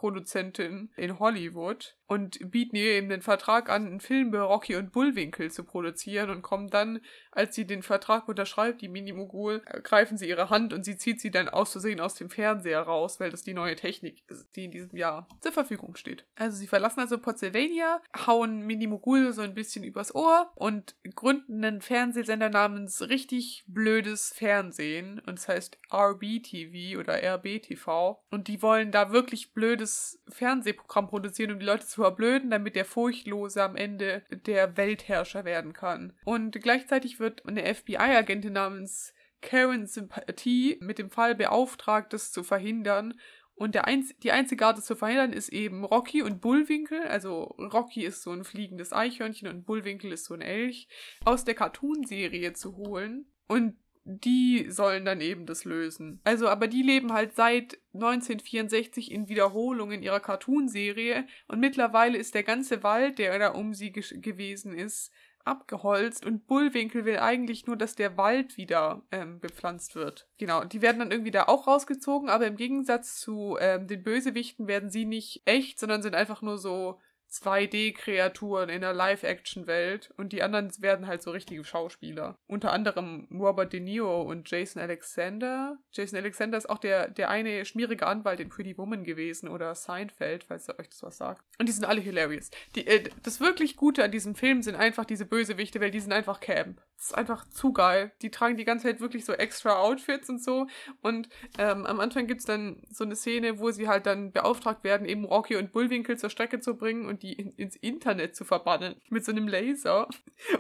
[0.02, 4.92] Drehbuchproduzentin in Hollywood und bieten ihr eben den Vertrag an, einen Film über Rocky und
[4.92, 7.00] Bullwinkel zu produzieren und kommen dann,
[7.32, 11.32] als sie den Vertrag unterschreibt, die Minimogul, greifen sie ihre Hand und sie zieht sie
[11.32, 14.72] dann aus Versehen aus dem Fernseher raus, weil das die neue Technik ist, die in
[14.72, 16.26] diesem Jahr zur Verfügung steht.
[16.36, 21.82] Also sie verlassen also Pennsylvania, hauen Minimogul so ein bisschen übers Ohr und gründen einen
[21.82, 29.12] Fernsehsender namens richtig blödes Fernsehen und das heißt RBTV oder RBTV und die wollen da
[29.12, 34.78] wirklich blödes Fernsehprogramm produzieren, um die Leute zu verblöden, damit der Furchtlose am Ende der
[34.78, 36.14] Weltherrscher werden kann.
[36.26, 43.20] Und gleichzeitig wird eine FBI-Agentin namens Karen Sympathie mit dem Fall beauftragt, das zu verhindern.
[43.56, 47.02] Und der einz die einzige Art, das zu verhindern, ist eben Rocky und Bullwinkel.
[47.04, 50.88] Also Rocky ist so ein fliegendes Eichhörnchen und Bullwinkel ist so ein Elch,
[51.26, 53.32] aus der Cartoonserie zu holen.
[53.48, 56.22] Und die sollen dann eben das lösen.
[56.24, 62.44] Also, aber die leben halt seit 1964 in Wiederholungen ihrer Cartoonserie und mittlerweile ist der
[62.44, 65.12] ganze Wald, der da um sie gewesen ist,
[65.46, 70.28] abgeholzt und Bullwinkel will eigentlich nur, dass der Wald wieder ähm, bepflanzt wird.
[70.38, 74.68] Genau, die werden dann irgendwie da auch rausgezogen, aber im Gegensatz zu ähm, den Bösewichten
[74.68, 77.00] werden sie nicht echt, sondern sind einfach nur so
[77.32, 82.38] 2D-Kreaturen in der Live-Action-Welt und die anderen werden halt so richtige Schauspieler.
[82.48, 85.78] Unter anderem Robert De Niro und Jason Alexander.
[85.92, 90.44] Jason Alexander ist auch der, der eine schmierige Anwalt in Pretty Woman gewesen oder Seinfeld,
[90.44, 91.44] falls ihr euch das was sagt.
[91.58, 92.52] Und die sind alle hilarious.
[92.76, 96.12] Die, äh, das wirklich Gute an diesem Film sind einfach diese Bösewichte, weil die sind
[96.12, 96.82] einfach Camp.
[97.02, 98.12] Das ist einfach zu geil.
[98.22, 100.68] Die tragen die ganze Zeit wirklich so extra Outfits und so.
[101.02, 104.84] Und ähm, am Anfang gibt es dann so eine Szene, wo sie halt dann beauftragt
[104.84, 108.46] werden, eben Rocky und Bullwinkel zur Strecke zu bringen und die in, ins Internet zu
[108.46, 110.10] verbannen mit so einem Laser.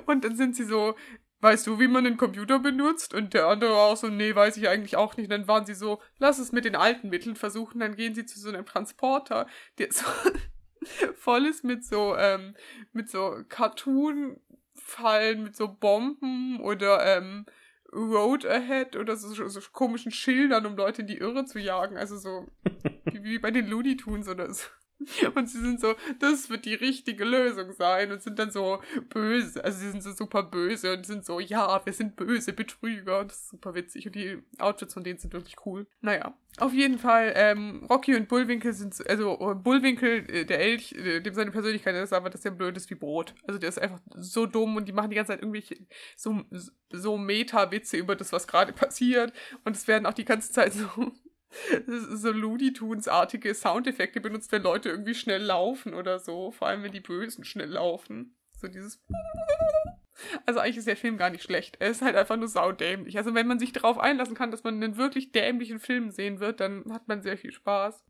[0.07, 0.95] Und dann sind sie so,
[1.41, 3.13] weißt du, wie man einen Computer benutzt?
[3.13, 5.25] Und der andere war auch so, nee, weiß ich eigentlich auch nicht.
[5.25, 7.79] Und dann waren sie so, lass es mit den alten Mitteln versuchen.
[7.79, 9.45] Dann gehen sie zu so einem Transporter,
[9.77, 10.05] der so
[11.13, 12.55] voll ist mit so, ähm,
[12.93, 13.43] mit so
[14.91, 17.45] Cartoon-Fallen, mit so Bomben oder, ähm,
[17.93, 21.97] Road Ahead oder so, so, komischen Schildern, um Leute in die Irre zu jagen.
[21.97, 22.47] Also so
[23.05, 24.67] wie, wie bei den Looney Tunes oder so.
[25.35, 29.63] Und sie sind so, das wird die richtige Lösung sein und sind dann so böse.
[29.63, 33.25] Also sie sind so super böse und sind so, ja, wir sind böse Betrüger.
[33.25, 35.87] Das ist super witzig und die Outfits von denen sind wirklich cool.
[36.01, 40.91] Naja, auf jeden Fall, ähm, Rocky und Bullwinkel sind, also äh, Bullwinkel, äh, der Elch,
[40.93, 43.33] äh, dem seine Persönlichkeit ist aber, dass der blöd ist wie Brot.
[43.47, 45.77] Also der ist einfach so dumm und die machen die ganze Zeit irgendwelche
[46.17, 46.41] so,
[46.91, 49.33] so Meta-Witze über das, was gerade passiert.
[49.63, 51.13] Und es werden auch die ganze Zeit so
[51.87, 56.51] so Looney Tunes-artige Soundeffekte benutzt, wenn Leute irgendwie schnell laufen oder so.
[56.51, 58.35] Vor allem, wenn die Bösen schnell laufen.
[58.57, 59.03] So dieses.
[60.45, 61.77] Also eigentlich ist der Film gar nicht schlecht.
[61.79, 63.17] Er ist halt einfach nur saudämlich.
[63.17, 66.59] Also wenn man sich darauf einlassen kann, dass man einen wirklich dämlichen Film sehen wird,
[66.59, 68.03] dann hat man sehr viel Spaß.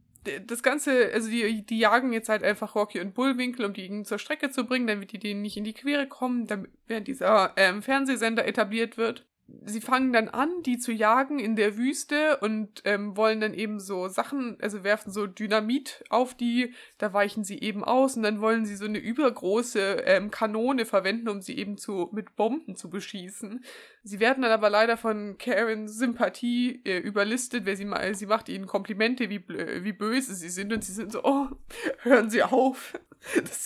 [0.45, 4.19] Das Ganze, also die, die jagen jetzt halt einfach Rocky und Bullwinkel, um die zur
[4.19, 7.82] Strecke zu bringen, damit die denen nicht in die Quere kommen, damit während dieser ähm,
[7.82, 9.25] Fernsehsender etabliert wird
[9.65, 13.79] sie fangen dann an, die zu jagen in der Wüste und ähm, wollen dann eben
[13.79, 18.41] so Sachen, also werfen so Dynamit auf die, da weichen sie eben aus und dann
[18.41, 22.89] wollen sie so eine übergroße ähm, Kanone verwenden, um sie eben zu mit Bomben zu
[22.89, 23.63] beschießen.
[24.03, 28.49] Sie werden dann aber leider von Karens Sympathie äh, überlistet, weil sie mal, sie macht
[28.49, 31.47] ihnen Komplimente, wie, wie böse sie sind und sie sind so, oh,
[32.01, 32.99] hören Sie auf.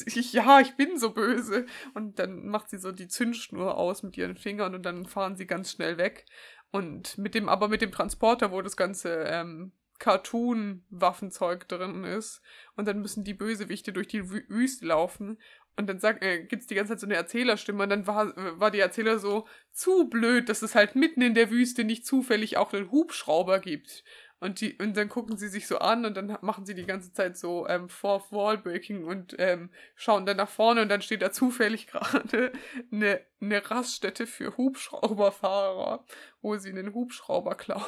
[0.05, 1.65] Ich, ja, ich bin so böse.
[1.93, 5.47] Und dann macht sie so die Zündschnur aus mit ihren Fingern und dann fahren sie
[5.47, 6.25] ganz schnell weg.
[6.71, 12.41] Und mit dem, aber mit dem Transporter, wo das ganze ähm, Cartoon-Waffenzeug drin ist.
[12.75, 15.37] Und dann müssen die Bösewichte durch die Wüste laufen.
[15.77, 18.71] Und dann sagt, äh, gibt's die ganze Zeit so eine Erzählerstimme und dann war, war
[18.71, 22.73] die Erzähler so zu blöd, dass es halt mitten in der Wüste nicht zufällig auch
[22.73, 24.03] einen Hubschrauber gibt.
[24.39, 27.13] Und, die, und dann gucken sie sich so an und dann machen sie die ganze
[27.13, 31.21] Zeit so ähm, Fourth Wall Breaking und ähm, schauen dann nach vorne und dann steht
[31.21, 32.51] da zufällig gerade
[32.91, 36.05] eine, eine Raststätte für Hubschrauberfahrer,
[36.41, 37.83] wo sie einen Hubschrauber klauen.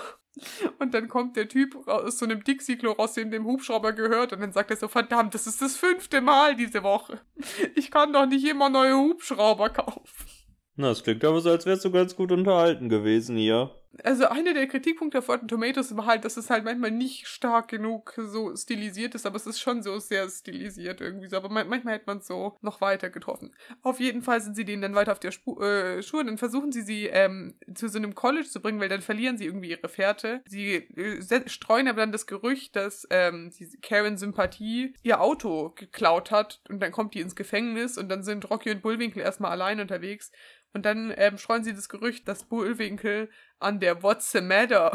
[0.80, 4.34] Und dann kommt der Typ aus so einem Dixie-Klo raus, dem dem Hubschrauber gehört.
[4.34, 7.20] Und dann sagt er so, verdammt, das ist das fünfte Mal diese Woche.
[7.76, 10.28] Ich kann doch nicht immer neue Hubschrauber kaufen.
[10.76, 13.72] Na, es klingt aber so, als wärst du ganz gut unterhalten gewesen hier
[14.04, 17.68] also einer der Kritikpunkte auf Rotten Tomatoes war halt, dass es halt manchmal nicht stark
[17.70, 21.38] genug so stilisiert ist, aber es ist schon so sehr stilisiert irgendwie so.
[21.38, 23.56] Aber manchmal hätte man es so noch weiter getroffen.
[23.82, 26.38] Auf jeden Fall sind sie denen dann weiter auf der Spu äh, Schuhe und dann
[26.38, 29.72] versuchen sie sie ähm, zu so einem College zu bringen, weil dann verlieren sie irgendwie
[29.72, 30.42] ihre Fährte.
[30.48, 36.62] Sie äh, streuen aber dann das Gerücht, dass ähm, Karen Sympathie ihr Auto geklaut hat
[36.70, 40.32] und dann kommt die ins Gefängnis und dann sind Rocky und Bullwinkel erstmal allein unterwegs
[40.74, 43.30] und dann ähm, streuen sie das Gerücht, dass Bullwinkel
[43.62, 44.92] an der What's the Matter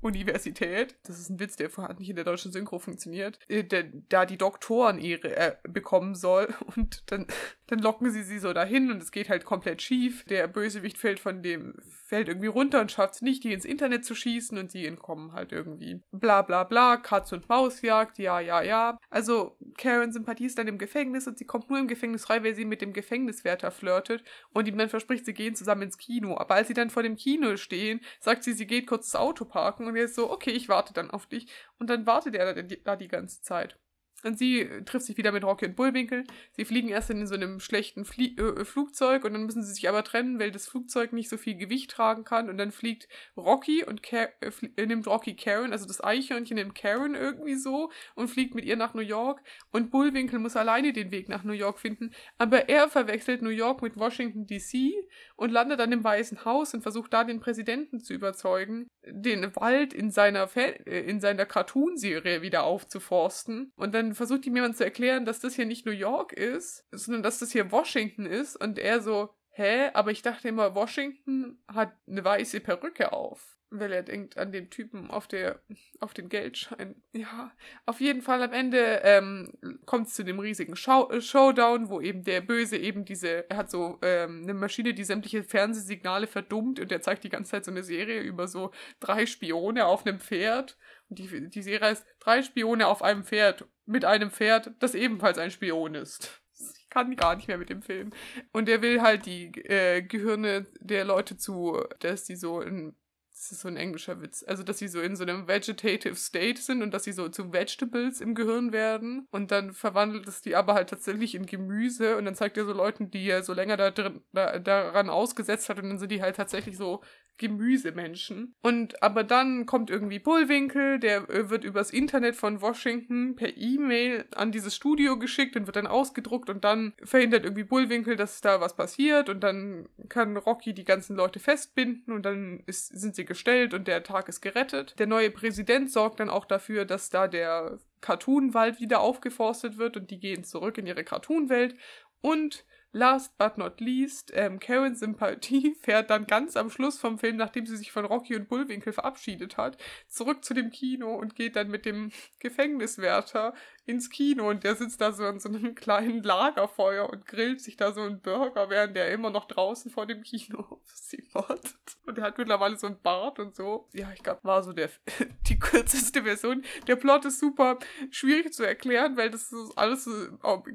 [0.00, 3.84] Universität, das ist ein Witz, der hat nicht in der deutschen Synchro funktioniert, äh, der,
[4.08, 7.26] da die Doktoren ihre äh, bekommen soll und dann,
[7.66, 10.24] dann locken sie sie so dahin und es geht halt komplett schief.
[10.24, 11.74] Der Bösewicht fällt von dem,
[12.06, 15.32] fällt irgendwie runter und schafft es nicht, die ins Internet zu schießen und sie entkommen
[15.32, 16.00] halt irgendwie.
[16.12, 18.98] Bla bla bla, Katz- und Mausjagd, ja, ja, ja.
[19.10, 22.54] Also Karen Sympathie ist dann im Gefängnis und sie kommt nur im Gefängnis frei, weil
[22.54, 26.36] sie mit dem Gefängniswärter flirtet und ihm dann verspricht, sie gehen zusammen ins Kino.
[26.38, 29.44] Aber als sie dann vor dem Kino stehen, sagt sie, sie geht kurz das Auto
[29.44, 31.50] parken und er ist so, okay, ich warte dann auf dich.
[31.78, 33.78] Und dann wartet er da die ganze Zeit.
[34.24, 36.24] Und sie trifft sich wieder mit Rocky und Bullwinkel.
[36.52, 39.88] Sie fliegen erst in so einem schlechten Flie äh, Flugzeug und dann müssen sie sich
[39.88, 42.48] aber trennen, weil das Flugzeug nicht so viel Gewicht tragen kann.
[42.48, 47.14] Und dann fliegt Rocky und Car äh, nimmt Rocky Karen, also das Eichhörnchen nimmt Karen
[47.14, 49.40] irgendwie so und fliegt mit ihr nach New York.
[49.70, 52.10] Und Bullwinkel muss alleine den Weg nach New York finden.
[52.38, 54.94] Aber er verwechselt New York mit Washington DC
[55.36, 59.92] und landet dann im Weißen Haus und versucht da den Präsidenten zu überzeugen, den Wald
[59.92, 63.70] in seiner, äh, in seiner Cartoon-Serie wieder aufzuforsten.
[63.76, 67.22] Und dann versucht ihm jemand zu erklären, dass das hier nicht New York ist, sondern
[67.22, 68.56] dass das hier Washington ist.
[68.56, 69.90] Und er so, hä?
[69.92, 73.56] Aber ich dachte immer, Washington hat eine weiße Perücke auf.
[73.70, 75.60] Weil er denkt an den Typen auf der,
[76.00, 77.02] auf den Geldschein.
[77.12, 77.52] Ja,
[77.84, 79.52] auf jeden Fall am Ende ähm,
[79.84, 83.58] kommt es zu dem riesigen Show äh, Showdown, wo eben der Böse eben diese, er
[83.58, 87.66] hat so ähm, eine Maschine, die sämtliche Fernsehsignale verdummt und der zeigt die ganze Zeit
[87.66, 90.78] so eine Serie über so drei Spione auf einem Pferd.
[91.10, 95.38] Und die, die Serie heißt Drei Spione auf einem Pferd mit einem Pferd, das ebenfalls
[95.38, 96.42] ein Spion ist.
[96.78, 98.10] Ich kann gar nicht mehr mit dem Film.
[98.52, 102.94] Und er will halt die äh, Gehirne der Leute zu, dass die so in
[103.38, 104.44] das ist so ein englischer Witz.
[104.46, 107.52] Also, dass sie so in so einem vegetative state sind und dass sie so zu
[107.52, 109.28] Vegetables im Gehirn werden.
[109.30, 112.16] Und dann verwandelt es die aber halt tatsächlich in Gemüse.
[112.16, 115.68] Und dann zeigt er so Leuten, die er so länger da drin, da, daran ausgesetzt
[115.68, 115.78] hat.
[115.78, 117.00] Und dann sind die halt tatsächlich so
[117.38, 118.54] Gemüsemenschen.
[118.60, 124.26] Und aber dann kommt irgendwie Bullwinkel, der äh, wird übers Internet von Washington per E-Mail
[124.34, 128.60] an dieses Studio geschickt und wird dann ausgedruckt und dann verhindert irgendwie Bullwinkel, dass da
[128.60, 133.24] was passiert und dann kann Rocky die ganzen Leute festbinden und dann ist, sind sie
[133.28, 134.98] gestellt und der Tag ist gerettet.
[134.98, 140.10] Der neue Präsident sorgt dann auch dafür, dass da der Cartoon-Wald wieder aufgeforstet wird und
[140.10, 141.76] die gehen zurück in ihre Cartoon-Welt
[142.20, 147.36] und Last but not least, ähm, Karens Sympathie fährt dann ganz am Schluss vom Film,
[147.36, 149.76] nachdem sie sich von Rocky und Bullwinkel verabschiedet hat,
[150.08, 152.10] zurück zu dem Kino und geht dann mit dem
[152.40, 153.52] Gefängniswärter
[153.88, 157.78] ins Kino und der sitzt da so an so einem kleinen Lagerfeuer und grillt sich
[157.78, 161.74] da so einen Burger, während der immer noch draußen vor dem Kino auf sie wartet.
[162.04, 163.88] Und er hat mittlerweile so einen Bart und so.
[163.94, 164.90] Ja, ich glaube, war so der,
[165.48, 166.62] die kürzeste Version.
[166.86, 167.78] Der Plot ist super
[168.10, 170.08] schwierig zu erklären, weil das alles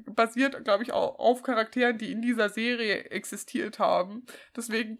[0.08, 4.26] basiert, glaube ich, auch auf Charakteren, die in dieser Serie existiert haben.
[4.56, 4.97] Deswegen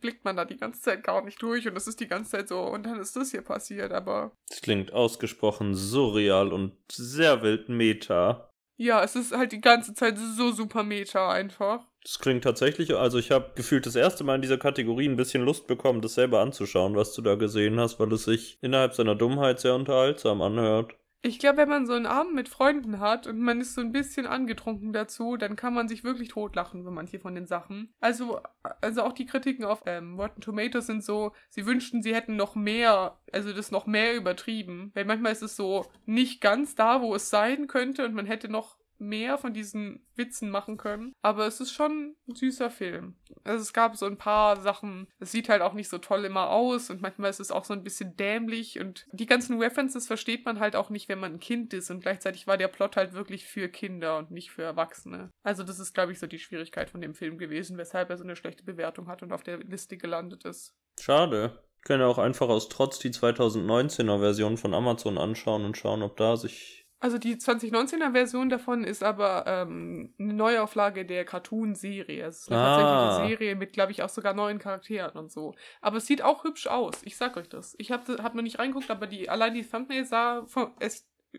[0.00, 2.48] blickt man da die ganze Zeit gar nicht durch und es ist die ganze Zeit
[2.48, 4.32] so, und dann ist das hier passiert, aber.
[4.50, 8.50] Es klingt ausgesprochen surreal und sehr wild Meta.
[8.76, 11.86] Ja, es ist halt die ganze Zeit so super Meta einfach.
[12.02, 15.44] Das klingt tatsächlich, also ich habe gefühlt das erste Mal in dieser Kategorie ein bisschen
[15.44, 19.14] Lust bekommen, das selber anzuschauen, was du da gesehen hast, weil es sich innerhalb seiner
[19.14, 20.96] Dummheit sehr unterhaltsam anhört.
[21.24, 23.92] Ich glaube, wenn man so einen Abend mit Freunden hat und man ist so ein
[23.92, 27.94] bisschen angetrunken dazu, dann kann man sich wirklich totlachen über manche von den Sachen.
[28.00, 28.40] Also,
[28.80, 32.56] also auch die Kritiken auf ähm, Rotten Tomatoes sind so, sie wünschten, sie hätten noch
[32.56, 34.90] mehr, also das noch mehr übertrieben.
[34.94, 38.48] Weil manchmal ist es so nicht ganz da, wo es sein könnte und man hätte
[38.48, 41.14] noch mehr von diesen Witzen machen können.
[41.22, 43.16] Aber es ist schon ein süßer Film.
[43.44, 46.50] Also es gab so ein paar Sachen, es sieht halt auch nicht so toll immer
[46.50, 50.44] aus und manchmal ist es auch so ein bisschen dämlich und die ganzen References versteht
[50.44, 53.12] man halt auch nicht, wenn man ein Kind ist und gleichzeitig war der Plot halt
[53.12, 55.30] wirklich für Kinder und nicht für Erwachsene.
[55.42, 58.24] Also das ist, glaube ich, so die Schwierigkeit von dem Film gewesen, weshalb er so
[58.24, 60.74] eine schlechte Bewertung hat und auf der Liste gelandet ist.
[61.00, 61.58] Schade.
[61.78, 66.04] Ich kann ja auch einfach aus Trotz die 2019er Version von Amazon anschauen und schauen,
[66.04, 72.24] ob da sich Also die 2019er Version davon ist aber ähm, eine Neuauflage der Cartoon-Serie.
[72.26, 72.76] Es ist eine Ah.
[72.76, 75.54] tatsächliche Serie mit, glaube ich, auch sogar neuen Charakteren und so.
[75.80, 77.00] Aber es sieht auch hübsch aus.
[77.02, 77.74] Ich sag euch das.
[77.78, 80.46] Ich habe hab noch nicht reingeguckt, aber die, allein die Thumbnail sah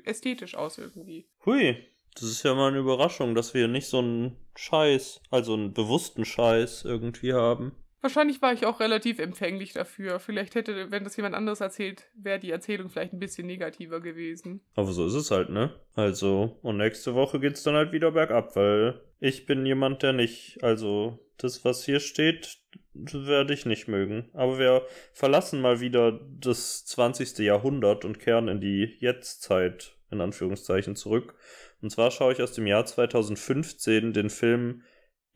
[0.03, 1.27] ästhetisch aus irgendwie.
[1.45, 1.77] Hui,
[2.15, 6.25] das ist ja mal eine Überraschung, dass wir nicht so einen Scheiß, also einen bewussten
[6.25, 7.71] Scheiß irgendwie haben.
[8.03, 10.19] Wahrscheinlich war ich auch relativ empfänglich dafür.
[10.19, 14.59] Vielleicht hätte, wenn das jemand anderes erzählt, wäre die Erzählung vielleicht ein bisschen negativer gewesen.
[14.75, 15.73] Aber so ist es halt, ne?
[15.95, 20.61] Also, und nächste Woche geht's dann halt wieder bergab, weil ich bin jemand, der nicht,
[20.61, 22.57] also, das, was hier steht,
[22.93, 24.29] werde ich nicht mögen.
[24.33, 27.37] Aber wir verlassen mal wieder das 20.
[27.37, 31.35] Jahrhundert und kehren in die Jetztzeit, in Anführungszeichen, zurück.
[31.81, 34.81] Und zwar schaue ich aus dem Jahr 2015 den Film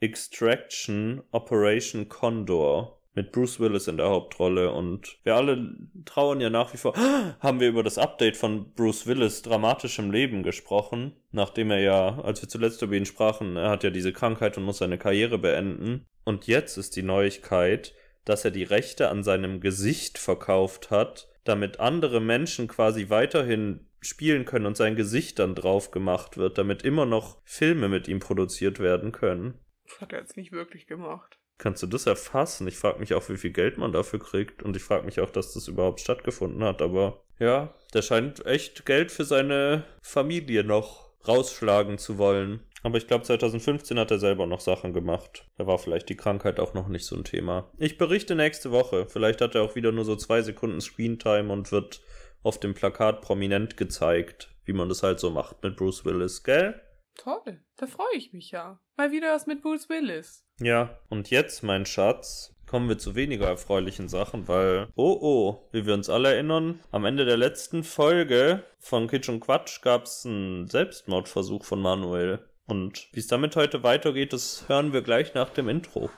[0.00, 6.72] Extraction Operation Condor mit Bruce Willis in der Hauptrolle und wir alle trauern ja nach
[6.72, 6.94] wie vor.
[7.40, 12.40] Haben wir über das Update von Bruce Willis dramatischem Leben gesprochen, nachdem er ja, als
[12.42, 16.06] wir zuletzt über ihn sprachen, er hat ja diese Krankheit und muss seine Karriere beenden.
[16.22, 17.92] Und jetzt ist die Neuigkeit,
[18.24, 24.44] dass er die Rechte an seinem Gesicht verkauft hat, damit andere Menschen quasi weiterhin spielen
[24.44, 28.78] können und sein Gesicht dann drauf gemacht wird, damit immer noch Filme mit ihm produziert
[28.78, 29.58] werden können.
[30.00, 31.38] Hat er jetzt nicht wirklich gemacht.
[31.58, 32.68] Kannst du das erfassen?
[32.68, 34.62] Ich frage mich auch, wie viel Geld man dafür kriegt.
[34.62, 36.80] Und ich frage mich auch, dass das überhaupt stattgefunden hat.
[36.82, 42.60] Aber ja, der scheint echt Geld für seine Familie noch rausschlagen zu wollen.
[42.84, 45.46] Aber ich glaube, 2015 hat er selber noch Sachen gemacht.
[45.56, 47.70] Da war vielleicht die Krankheit auch noch nicht so ein Thema.
[47.76, 49.06] Ich berichte nächste Woche.
[49.08, 52.02] Vielleicht hat er auch wieder nur so zwei Sekunden Screentime und wird
[52.44, 56.80] auf dem Plakat prominent gezeigt, wie man das halt so macht mit Bruce Willis, gell?
[57.18, 58.80] Toll, da freue ich mich ja.
[58.96, 60.46] Mal wieder was mit Bruce Willis.
[60.60, 65.84] Ja, und jetzt, mein Schatz, kommen wir zu weniger erfreulichen Sachen, weil, oh oh, wie
[65.84, 70.24] wir uns alle erinnern, am Ende der letzten Folge von Kitsch und Quatsch gab es
[70.24, 72.38] einen Selbstmordversuch von Manuel.
[72.66, 76.10] Und wie es damit heute weitergeht, das hören wir gleich nach dem Intro.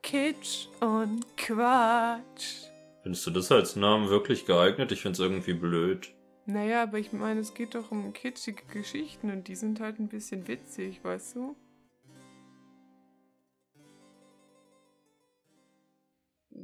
[0.00, 2.68] Kitsch und Quatsch.
[3.02, 4.90] Findest du das als Namen wirklich geeignet?
[4.90, 6.14] Ich find's irgendwie blöd.
[6.46, 10.08] Naja, aber ich meine, es geht doch um kitschige Geschichten und die sind halt ein
[10.08, 11.56] bisschen witzig, weißt du?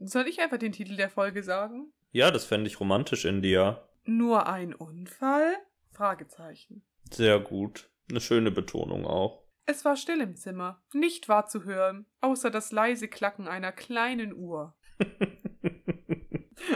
[0.03, 1.93] Soll ich einfach den Titel der Folge sagen?
[2.11, 3.89] Ja, das fände ich romantisch in dir.
[4.05, 5.55] Nur ein Unfall?
[5.93, 6.83] Fragezeichen.
[7.11, 7.91] Sehr gut.
[8.11, 9.45] Eine schöne Betonung auch.
[9.67, 14.33] Es war still im Zimmer, nicht wahr zu hören, außer das leise Klacken einer kleinen
[14.33, 14.75] Uhr.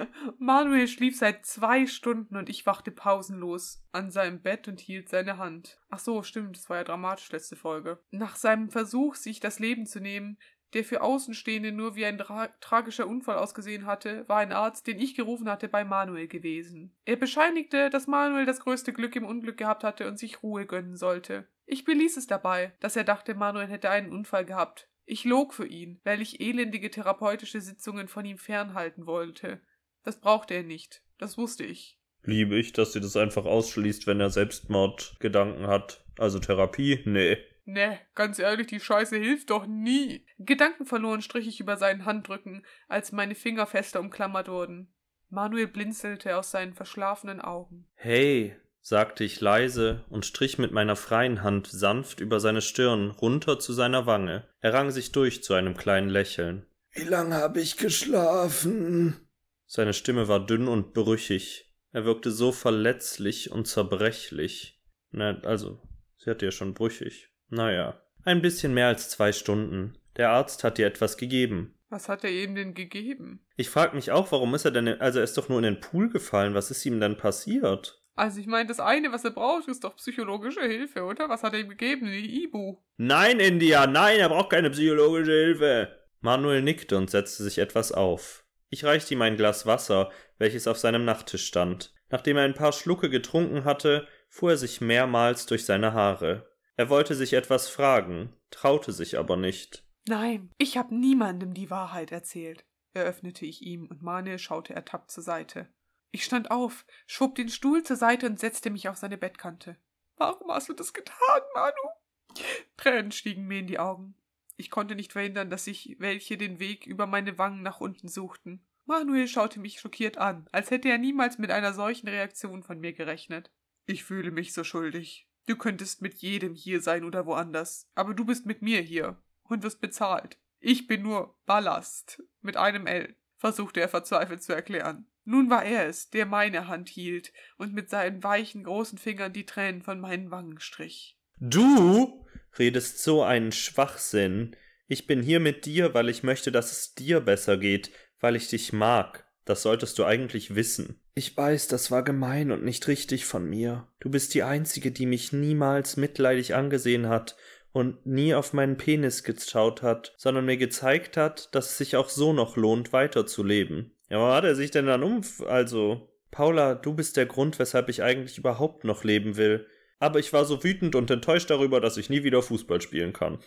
[0.38, 5.38] Manuel schlief seit zwei Stunden und ich wachte pausenlos an seinem Bett und hielt seine
[5.38, 5.80] Hand.
[5.90, 7.98] Ach so, stimmt, das war ja dramatisch letzte Folge.
[8.10, 10.38] Nach seinem Versuch, sich das Leben zu nehmen,
[10.74, 14.98] der für Außenstehende nur wie ein tra tragischer Unfall ausgesehen hatte, war ein Arzt, den
[14.98, 16.96] ich gerufen hatte, bei Manuel gewesen.
[17.04, 20.96] Er bescheinigte, dass Manuel das größte Glück im Unglück gehabt hatte und sich Ruhe gönnen
[20.96, 21.46] sollte.
[21.66, 24.88] Ich beließ es dabei, dass er dachte, Manuel hätte einen Unfall gehabt.
[25.04, 29.60] Ich log für ihn, weil ich elendige therapeutische Sitzungen von ihm fernhalten wollte.
[30.04, 31.02] Das brauchte er nicht.
[31.18, 31.98] Das wusste ich.
[32.24, 36.04] Liebe ich, dass sie das einfach ausschließt, wenn er Selbstmordgedanken hat.
[36.18, 37.00] Also Therapie?
[37.04, 37.38] Nee.
[37.64, 40.26] Ne, ganz ehrlich, die Scheiße hilft doch nie.
[40.38, 44.92] Gedankenverloren strich ich über seinen Handrücken, als meine Finger fester umklammert wurden.
[45.30, 47.86] Manuel blinzelte aus seinen verschlafenen Augen.
[47.94, 53.58] Hey, sagte ich leise und strich mit meiner freien Hand sanft über seine Stirn runter
[53.58, 54.46] zu seiner Wange.
[54.60, 56.66] Er rang sich durch zu einem kleinen Lächeln.
[56.90, 59.28] Wie lange habe ich geschlafen?
[59.74, 61.72] Seine Stimme war dünn und brüchig.
[61.92, 64.78] Er wirkte so verletzlich und zerbrechlich.
[65.12, 65.80] Na, also,
[66.18, 67.30] sie hatte ja schon brüchig.
[67.48, 67.98] Naja.
[68.22, 69.96] Ein bisschen mehr als zwei Stunden.
[70.18, 71.74] Der Arzt hat dir etwas gegeben.
[71.88, 73.46] Was hat er ihm denn gegeben?
[73.56, 75.80] Ich frag mich auch, warum ist er denn, also er ist doch nur in den
[75.80, 76.52] Pool gefallen.
[76.52, 78.04] Was ist ihm denn passiert?
[78.14, 81.30] Also ich meine, das eine, was er braucht, ist doch psychologische Hilfe, oder?
[81.30, 82.12] Was hat er ihm gegeben?
[82.12, 82.76] Die Ibu.
[82.98, 85.96] Nein, India, nein, er braucht keine psychologische Hilfe.
[86.20, 88.41] Manuel nickte und setzte sich etwas auf.
[88.72, 91.92] Ich reichte ihm ein Glas Wasser, welches auf seinem Nachttisch stand.
[92.08, 96.50] Nachdem er ein paar Schlucke getrunken hatte, fuhr er sich mehrmals durch seine Haare.
[96.76, 99.84] Er wollte sich etwas fragen, traute sich aber nicht.
[100.08, 105.22] Nein, ich habe niemandem die Wahrheit erzählt, eröffnete ich ihm und Manuel schaute ertappt zur
[105.22, 105.68] Seite.
[106.10, 109.76] Ich stand auf, schob den Stuhl zur Seite und setzte mich auf seine Bettkante.
[110.16, 112.46] Warum hast du das getan, Manu?
[112.78, 114.14] Tränen stiegen mir in die Augen.
[114.56, 118.64] Ich konnte nicht verhindern, dass sich welche den Weg über meine Wangen nach unten suchten.
[118.84, 122.92] Manuel schaute mich schockiert an, als hätte er niemals mit einer solchen Reaktion von mir
[122.92, 123.50] gerechnet.
[123.86, 125.28] Ich fühle mich so schuldig.
[125.46, 129.62] Du könntest mit jedem hier sein oder woanders, aber du bist mit mir hier und
[129.62, 130.38] wirst bezahlt.
[130.60, 135.06] Ich bin nur Ballast mit einem L, versuchte er verzweifelt zu erklären.
[135.24, 139.46] Nun war er es, der meine Hand hielt und mit seinen weichen, großen Fingern die
[139.46, 141.18] Tränen von meinen Wangen strich.
[141.38, 142.26] Du
[142.58, 144.56] redest so einen Schwachsinn.
[144.86, 147.90] Ich bin hier mit dir, weil ich möchte, dass es dir besser geht,
[148.22, 149.26] weil ich dich mag.
[149.44, 151.00] Das solltest du eigentlich wissen.
[151.14, 153.88] Ich weiß, das war gemein und nicht richtig von mir.
[154.00, 157.36] Du bist die Einzige, die mich niemals mitleidig angesehen hat
[157.72, 162.08] und nie auf meinen Penis geschaut hat, sondern mir gezeigt hat, dass es sich auch
[162.08, 163.92] so noch lohnt, weiterzuleben.
[164.08, 165.22] Ja, wo hat er sich denn dann um?
[165.46, 166.08] Also.
[166.30, 169.66] Paula, du bist der Grund, weshalb ich eigentlich überhaupt noch leben will.
[169.98, 173.38] Aber ich war so wütend und enttäuscht darüber, dass ich nie wieder Fußball spielen kann.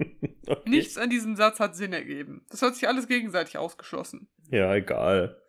[0.46, 0.68] okay.
[0.68, 2.44] Nichts an diesem Satz hat Sinn ergeben.
[2.50, 4.28] Das hat sich alles gegenseitig ausgeschlossen.
[4.50, 5.40] Ja, egal.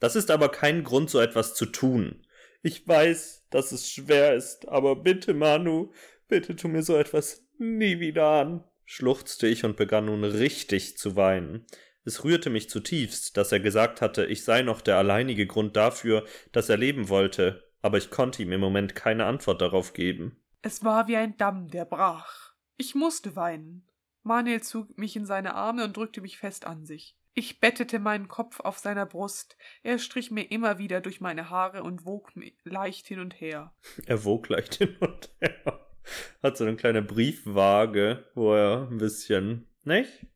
[0.00, 2.26] Das ist aber kein Grund, so etwas zu tun.
[2.62, 5.92] Ich weiß, dass es schwer ist, aber bitte, Manu,
[6.28, 11.16] bitte tu mir so etwas nie wieder an, schluchzte ich und begann nun richtig zu
[11.16, 11.66] weinen.
[12.04, 16.24] Es rührte mich zutiefst, dass er gesagt hatte, ich sei noch der alleinige Grund dafür,
[16.52, 20.36] dass er leben wollte, aber ich konnte ihm im Moment keine Antwort darauf geben.
[20.60, 22.43] Es war wie ein Damm, der brach.
[22.76, 23.88] Ich musste weinen.
[24.22, 27.16] Manuel zog mich in seine Arme und drückte mich fest an sich.
[27.34, 29.56] Ich bettete meinen Kopf auf seiner Brust.
[29.82, 33.74] Er strich mir immer wieder durch meine Haare und wog mich leicht hin und her.
[34.06, 35.80] Er wog leicht hin und her.
[36.42, 40.26] Hat so eine kleine Briefwaage, wo er ein bisschen, nicht?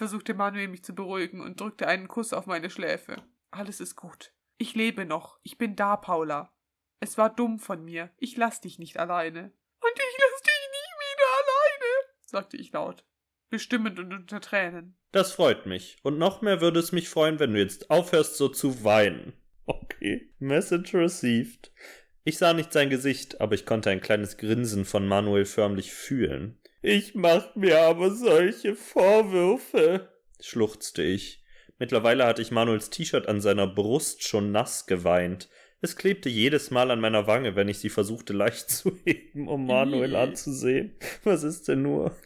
[0.00, 3.22] versuchte Manuel mich zu beruhigen und drückte einen Kuss auf meine Schläfe.
[3.50, 4.32] Alles ist gut.
[4.56, 5.38] Ich lebe noch.
[5.42, 6.54] Ich bin da, Paula.
[7.00, 8.10] Es war dumm von mir.
[8.16, 9.52] Ich lass dich nicht alleine.
[9.82, 11.92] Und ich lass dich nie wieder alleine,
[12.30, 13.04] sagte ich laut,
[13.50, 14.96] bestimmend und unter Tränen.
[15.12, 15.98] Das freut mich.
[16.02, 19.34] Und noch mehr würde es mich freuen, wenn du jetzt aufhörst, so zu weinen.
[19.66, 20.32] Okay.
[20.38, 21.72] Message received.
[22.24, 26.58] Ich sah nicht sein Gesicht, aber ich konnte ein kleines Grinsen von Manuel förmlich fühlen.
[26.82, 30.08] Ich mach mir aber solche Vorwürfe,
[30.40, 31.44] schluchzte ich.
[31.78, 35.48] Mittlerweile hatte ich Manuels T-Shirt an seiner Brust schon nass geweint.
[35.82, 39.66] Es klebte jedes Mal an meiner Wange, wenn ich sie versuchte leicht zu heben, um
[39.66, 40.96] Manuel anzusehen.
[41.24, 42.16] Was ist denn nur?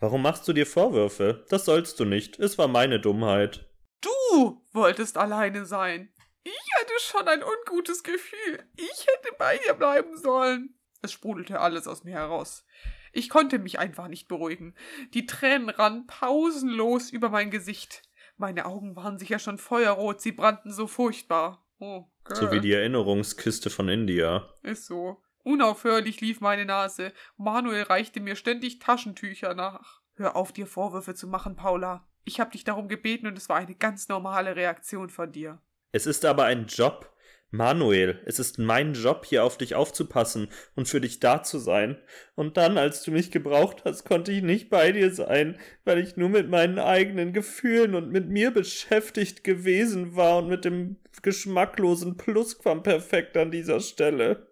[0.00, 1.44] Warum machst du dir Vorwürfe?
[1.48, 2.38] Das sollst du nicht.
[2.38, 3.68] Es war meine Dummheit.
[4.00, 6.12] Du wolltest alleine sein.
[6.44, 8.62] Ich hatte schon ein ungutes Gefühl.
[8.76, 10.78] Ich hätte bei dir bleiben sollen.
[11.02, 12.64] Es sprudelte alles aus mir heraus.
[13.12, 14.76] Ich konnte mich einfach nicht beruhigen.
[15.14, 18.02] Die Tränen rannen pausenlos über mein Gesicht.
[18.36, 21.67] Meine Augen waren sicher schon feuerrot, sie brannten so furchtbar.
[21.78, 22.36] Oh, girl.
[22.36, 24.48] So wie die Erinnerungskiste von India.
[24.62, 25.22] Ist so.
[25.44, 27.12] Unaufhörlich lief meine Nase.
[27.36, 30.00] Manuel reichte mir ständig Taschentücher nach.
[30.16, 32.06] Hör auf, dir Vorwürfe zu machen, Paula.
[32.24, 35.62] Ich hab dich darum gebeten und es war eine ganz normale Reaktion von dir.
[35.92, 37.10] Es ist aber ein Job.
[37.50, 41.96] Manuel, es ist mein Job, hier auf dich aufzupassen und für dich da zu sein.
[42.34, 46.18] Und dann, als du mich gebraucht hast, konnte ich nicht bei dir sein, weil ich
[46.18, 52.18] nur mit meinen eigenen Gefühlen und mit mir beschäftigt gewesen war und mit dem geschmacklosen
[52.18, 54.48] Plusquamperfekt an dieser Stelle.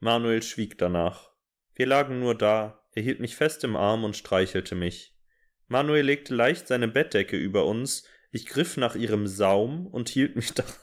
[0.00, 1.30] Manuel schwieg danach.
[1.76, 2.82] Wir lagen nur da.
[2.94, 5.16] Er hielt mich fest im Arm und streichelte mich.
[5.68, 8.08] Manuel legte leicht seine Bettdecke über uns.
[8.32, 10.74] Ich griff nach ihrem Saum und hielt mich daran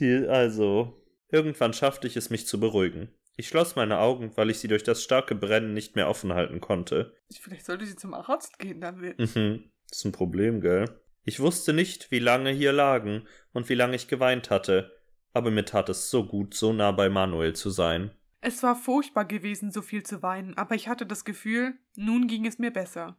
[0.00, 0.96] Ziel, also.
[1.28, 3.10] Irgendwann schaffte ich es, mich zu beruhigen.
[3.36, 6.62] Ich schloss meine Augen, weil ich sie durch das starke Brennen nicht mehr offen halten
[6.62, 7.14] konnte.
[7.30, 9.18] Vielleicht sollte sie zum Arzt gehen damit.
[9.18, 9.70] Mhm.
[9.90, 10.86] Ist ein Problem, gell?
[11.24, 14.90] Ich wusste nicht, wie lange hier lagen und wie lange ich geweint hatte,
[15.34, 18.10] aber mir tat es so gut, so nah bei Manuel zu sein.
[18.40, 22.46] Es war furchtbar gewesen, so viel zu weinen, aber ich hatte das Gefühl, nun ging
[22.46, 23.18] es mir besser.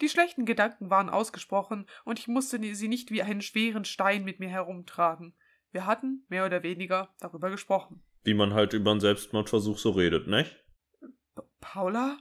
[0.00, 4.40] Die schlechten Gedanken waren ausgesprochen, und ich musste sie nicht wie einen schweren Stein mit
[4.40, 5.34] mir herumtragen.
[5.74, 8.00] Wir hatten, mehr oder weniger, darüber gesprochen.
[8.22, 10.64] Wie man halt über einen Selbstmordversuch so redet, nicht?
[11.34, 12.16] P Paula?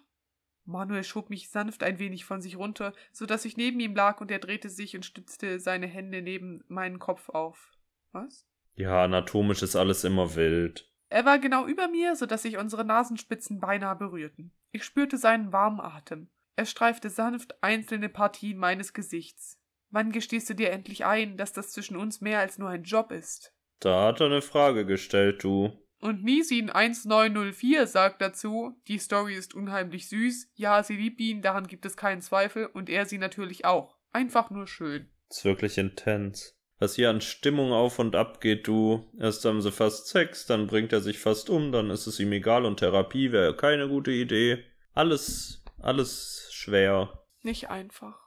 [0.66, 4.22] Manuel schob mich sanft ein wenig von sich runter, so dass ich neben ihm lag
[4.22, 7.78] und er drehte sich und stützte seine Hände neben meinen Kopf auf.
[8.12, 8.48] Was?
[8.74, 10.92] Ja, anatomisch ist alles immer wild.
[11.10, 14.52] Er war genau über mir, so dass sich unsere Nasenspitzen beinahe berührten.
[14.72, 16.32] Ich spürte seinen warmen Atem.
[16.56, 19.60] Er streifte sanft einzelne Partien meines Gesichts.
[19.94, 23.12] Wann gestehst du dir endlich ein, dass das zwischen uns mehr als nur ein Job
[23.12, 23.54] ist?
[23.80, 25.72] Da hat er eine Frage gestellt, du.
[26.00, 31.68] Und Nisin 1904 sagt dazu, die Story ist unheimlich süß, ja, sie liebt ihn, daran
[31.68, 34.00] gibt es keinen Zweifel, und er sie natürlich auch.
[34.12, 35.12] Einfach nur schön.
[35.30, 36.58] Ist wirklich intens.
[36.80, 39.08] Was hier an Stimmung auf und ab geht, du.
[39.20, 42.32] Erst haben sie fast Sex, dann bringt er sich fast um, dann ist es ihm
[42.32, 44.64] egal und Therapie wäre keine gute Idee.
[44.94, 47.26] Alles Alles schwer.
[47.44, 48.18] Nicht einfach.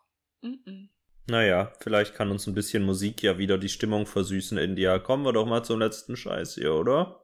[0.43, 0.91] Mm-mm.
[1.29, 5.01] Naja, vielleicht kann uns ein bisschen Musik ja wieder die Stimmung versüßen, India.
[5.01, 7.21] Kommen wir doch mal zum letzten Scheiß hier, oder?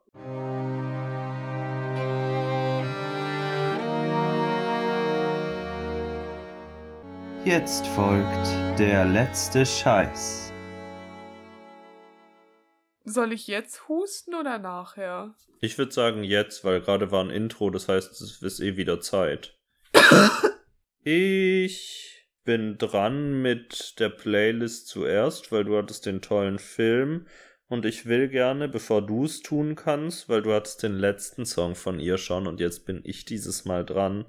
[7.45, 10.53] Jetzt folgt der letzte Scheiß.
[13.05, 15.33] Soll ich jetzt husten oder nachher?
[15.61, 19.01] Ich würde sagen jetzt, weil gerade war ein Intro, das heißt, es ist eh wieder
[19.01, 19.57] Zeit.
[21.05, 22.12] ich
[22.45, 27.26] bin dran mit der Playlist zuerst, weil du hattest den tollen Film.
[27.68, 31.74] Und ich will gerne, bevor du es tun kannst, weil du hattest den letzten Song
[31.74, 34.26] von ihr schon und jetzt bin ich dieses Mal dran.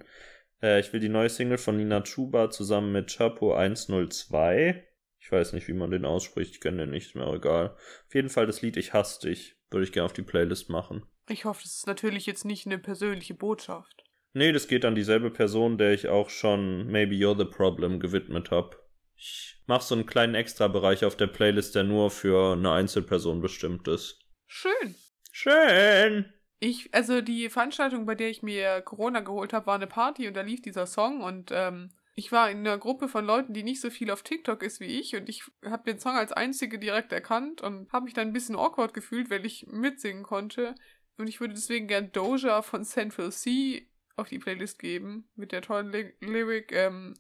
[0.62, 4.88] Äh, ich will die neue Single von Nina Chuba zusammen mit Chapo 102.
[5.20, 7.76] Ich weiß nicht, wie man den ausspricht, ich kenne den nicht, auch egal.
[8.08, 11.06] Auf jeden Fall das Lied Ich hasse dich, würde ich gerne auf die Playlist machen.
[11.30, 14.03] Ich hoffe, das ist natürlich jetzt nicht eine persönliche Botschaft.
[14.34, 18.50] Nee, das geht an dieselbe Person, der ich auch schon Maybe You're the Problem gewidmet
[18.50, 18.78] habe.
[19.16, 23.88] Ich mach so einen kleinen Extra-Bereich auf der Playlist, der nur für eine Einzelperson bestimmt
[23.88, 24.20] ist.
[24.48, 24.96] Schön.
[25.32, 26.34] Schön!
[26.60, 30.36] Ich, also die Veranstaltung, bei der ich mir Corona geholt habe, war eine Party und
[30.36, 33.82] da lief dieser Song und ähm, ich war in einer Gruppe von Leuten, die nicht
[33.82, 37.12] so viel auf TikTok ist wie ich und ich habe den Song als einzige direkt
[37.12, 40.76] erkannt und habe mich dann ein bisschen awkward gefühlt, weil ich mitsingen konnte.
[41.18, 45.62] Und ich würde deswegen gern Doja von Central C auf die Playlist geben mit der
[45.62, 47.16] tollen Ly Lyric ähm,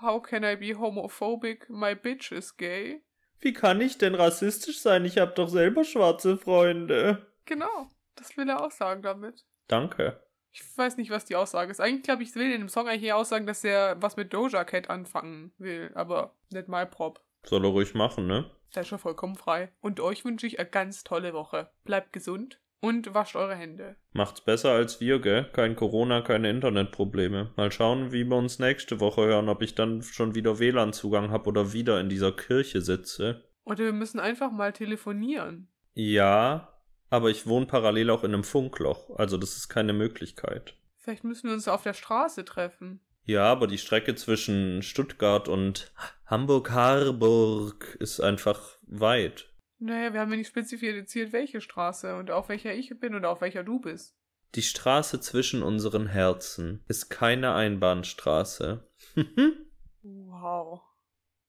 [0.00, 1.68] How can I be homophobic?
[1.68, 3.02] My bitch is gay.
[3.40, 5.04] Wie kann ich denn rassistisch sein?
[5.04, 7.26] Ich hab doch selber schwarze Freunde.
[7.46, 9.44] Genau, das will er auch sagen damit.
[9.66, 10.20] Danke.
[10.50, 11.80] Ich weiß nicht, was die Aussage ist.
[11.80, 14.90] Eigentlich glaube ich, will in dem Song eigentlich aussagen, dass er was mit Doja Cat
[14.90, 17.20] anfangen will, aber nicht mal Prop.
[17.44, 18.50] Soll er ruhig machen, ne?
[18.74, 19.72] Ist schon vollkommen frei.
[19.80, 21.70] Und euch wünsche ich eine ganz tolle Woche.
[21.84, 23.96] Bleibt gesund und wascht eure Hände.
[24.12, 25.44] Macht's besser als wir, gell?
[25.52, 27.52] Kein Corona, keine Internetprobleme.
[27.56, 31.48] Mal schauen, wie wir uns nächste Woche hören, ob ich dann schon wieder WLAN-Zugang habe
[31.48, 33.44] oder wieder in dieser Kirche sitze.
[33.64, 35.68] Oder wir müssen einfach mal telefonieren.
[35.94, 36.78] Ja,
[37.10, 40.74] aber ich wohne parallel auch in einem Funkloch, also das ist keine Möglichkeit.
[40.96, 43.00] Vielleicht müssen wir uns auf der Straße treffen.
[43.24, 45.92] Ja, aber die Strecke zwischen Stuttgart und
[46.26, 49.47] Hamburg-Harburg ist einfach weit.
[49.78, 53.40] Naja, wir haben ja nicht spezifiziert, welche Straße und auf welcher ich bin und auf
[53.40, 54.16] welcher du bist.
[54.54, 58.88] Die Straße zwischen unseren Herzen ist keine Einbahnstraße.
[60.02, 60.80] wow.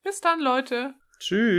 [0.04, 0.94] Bis dann, Leute.
[1.20, 1.50] Tschüss.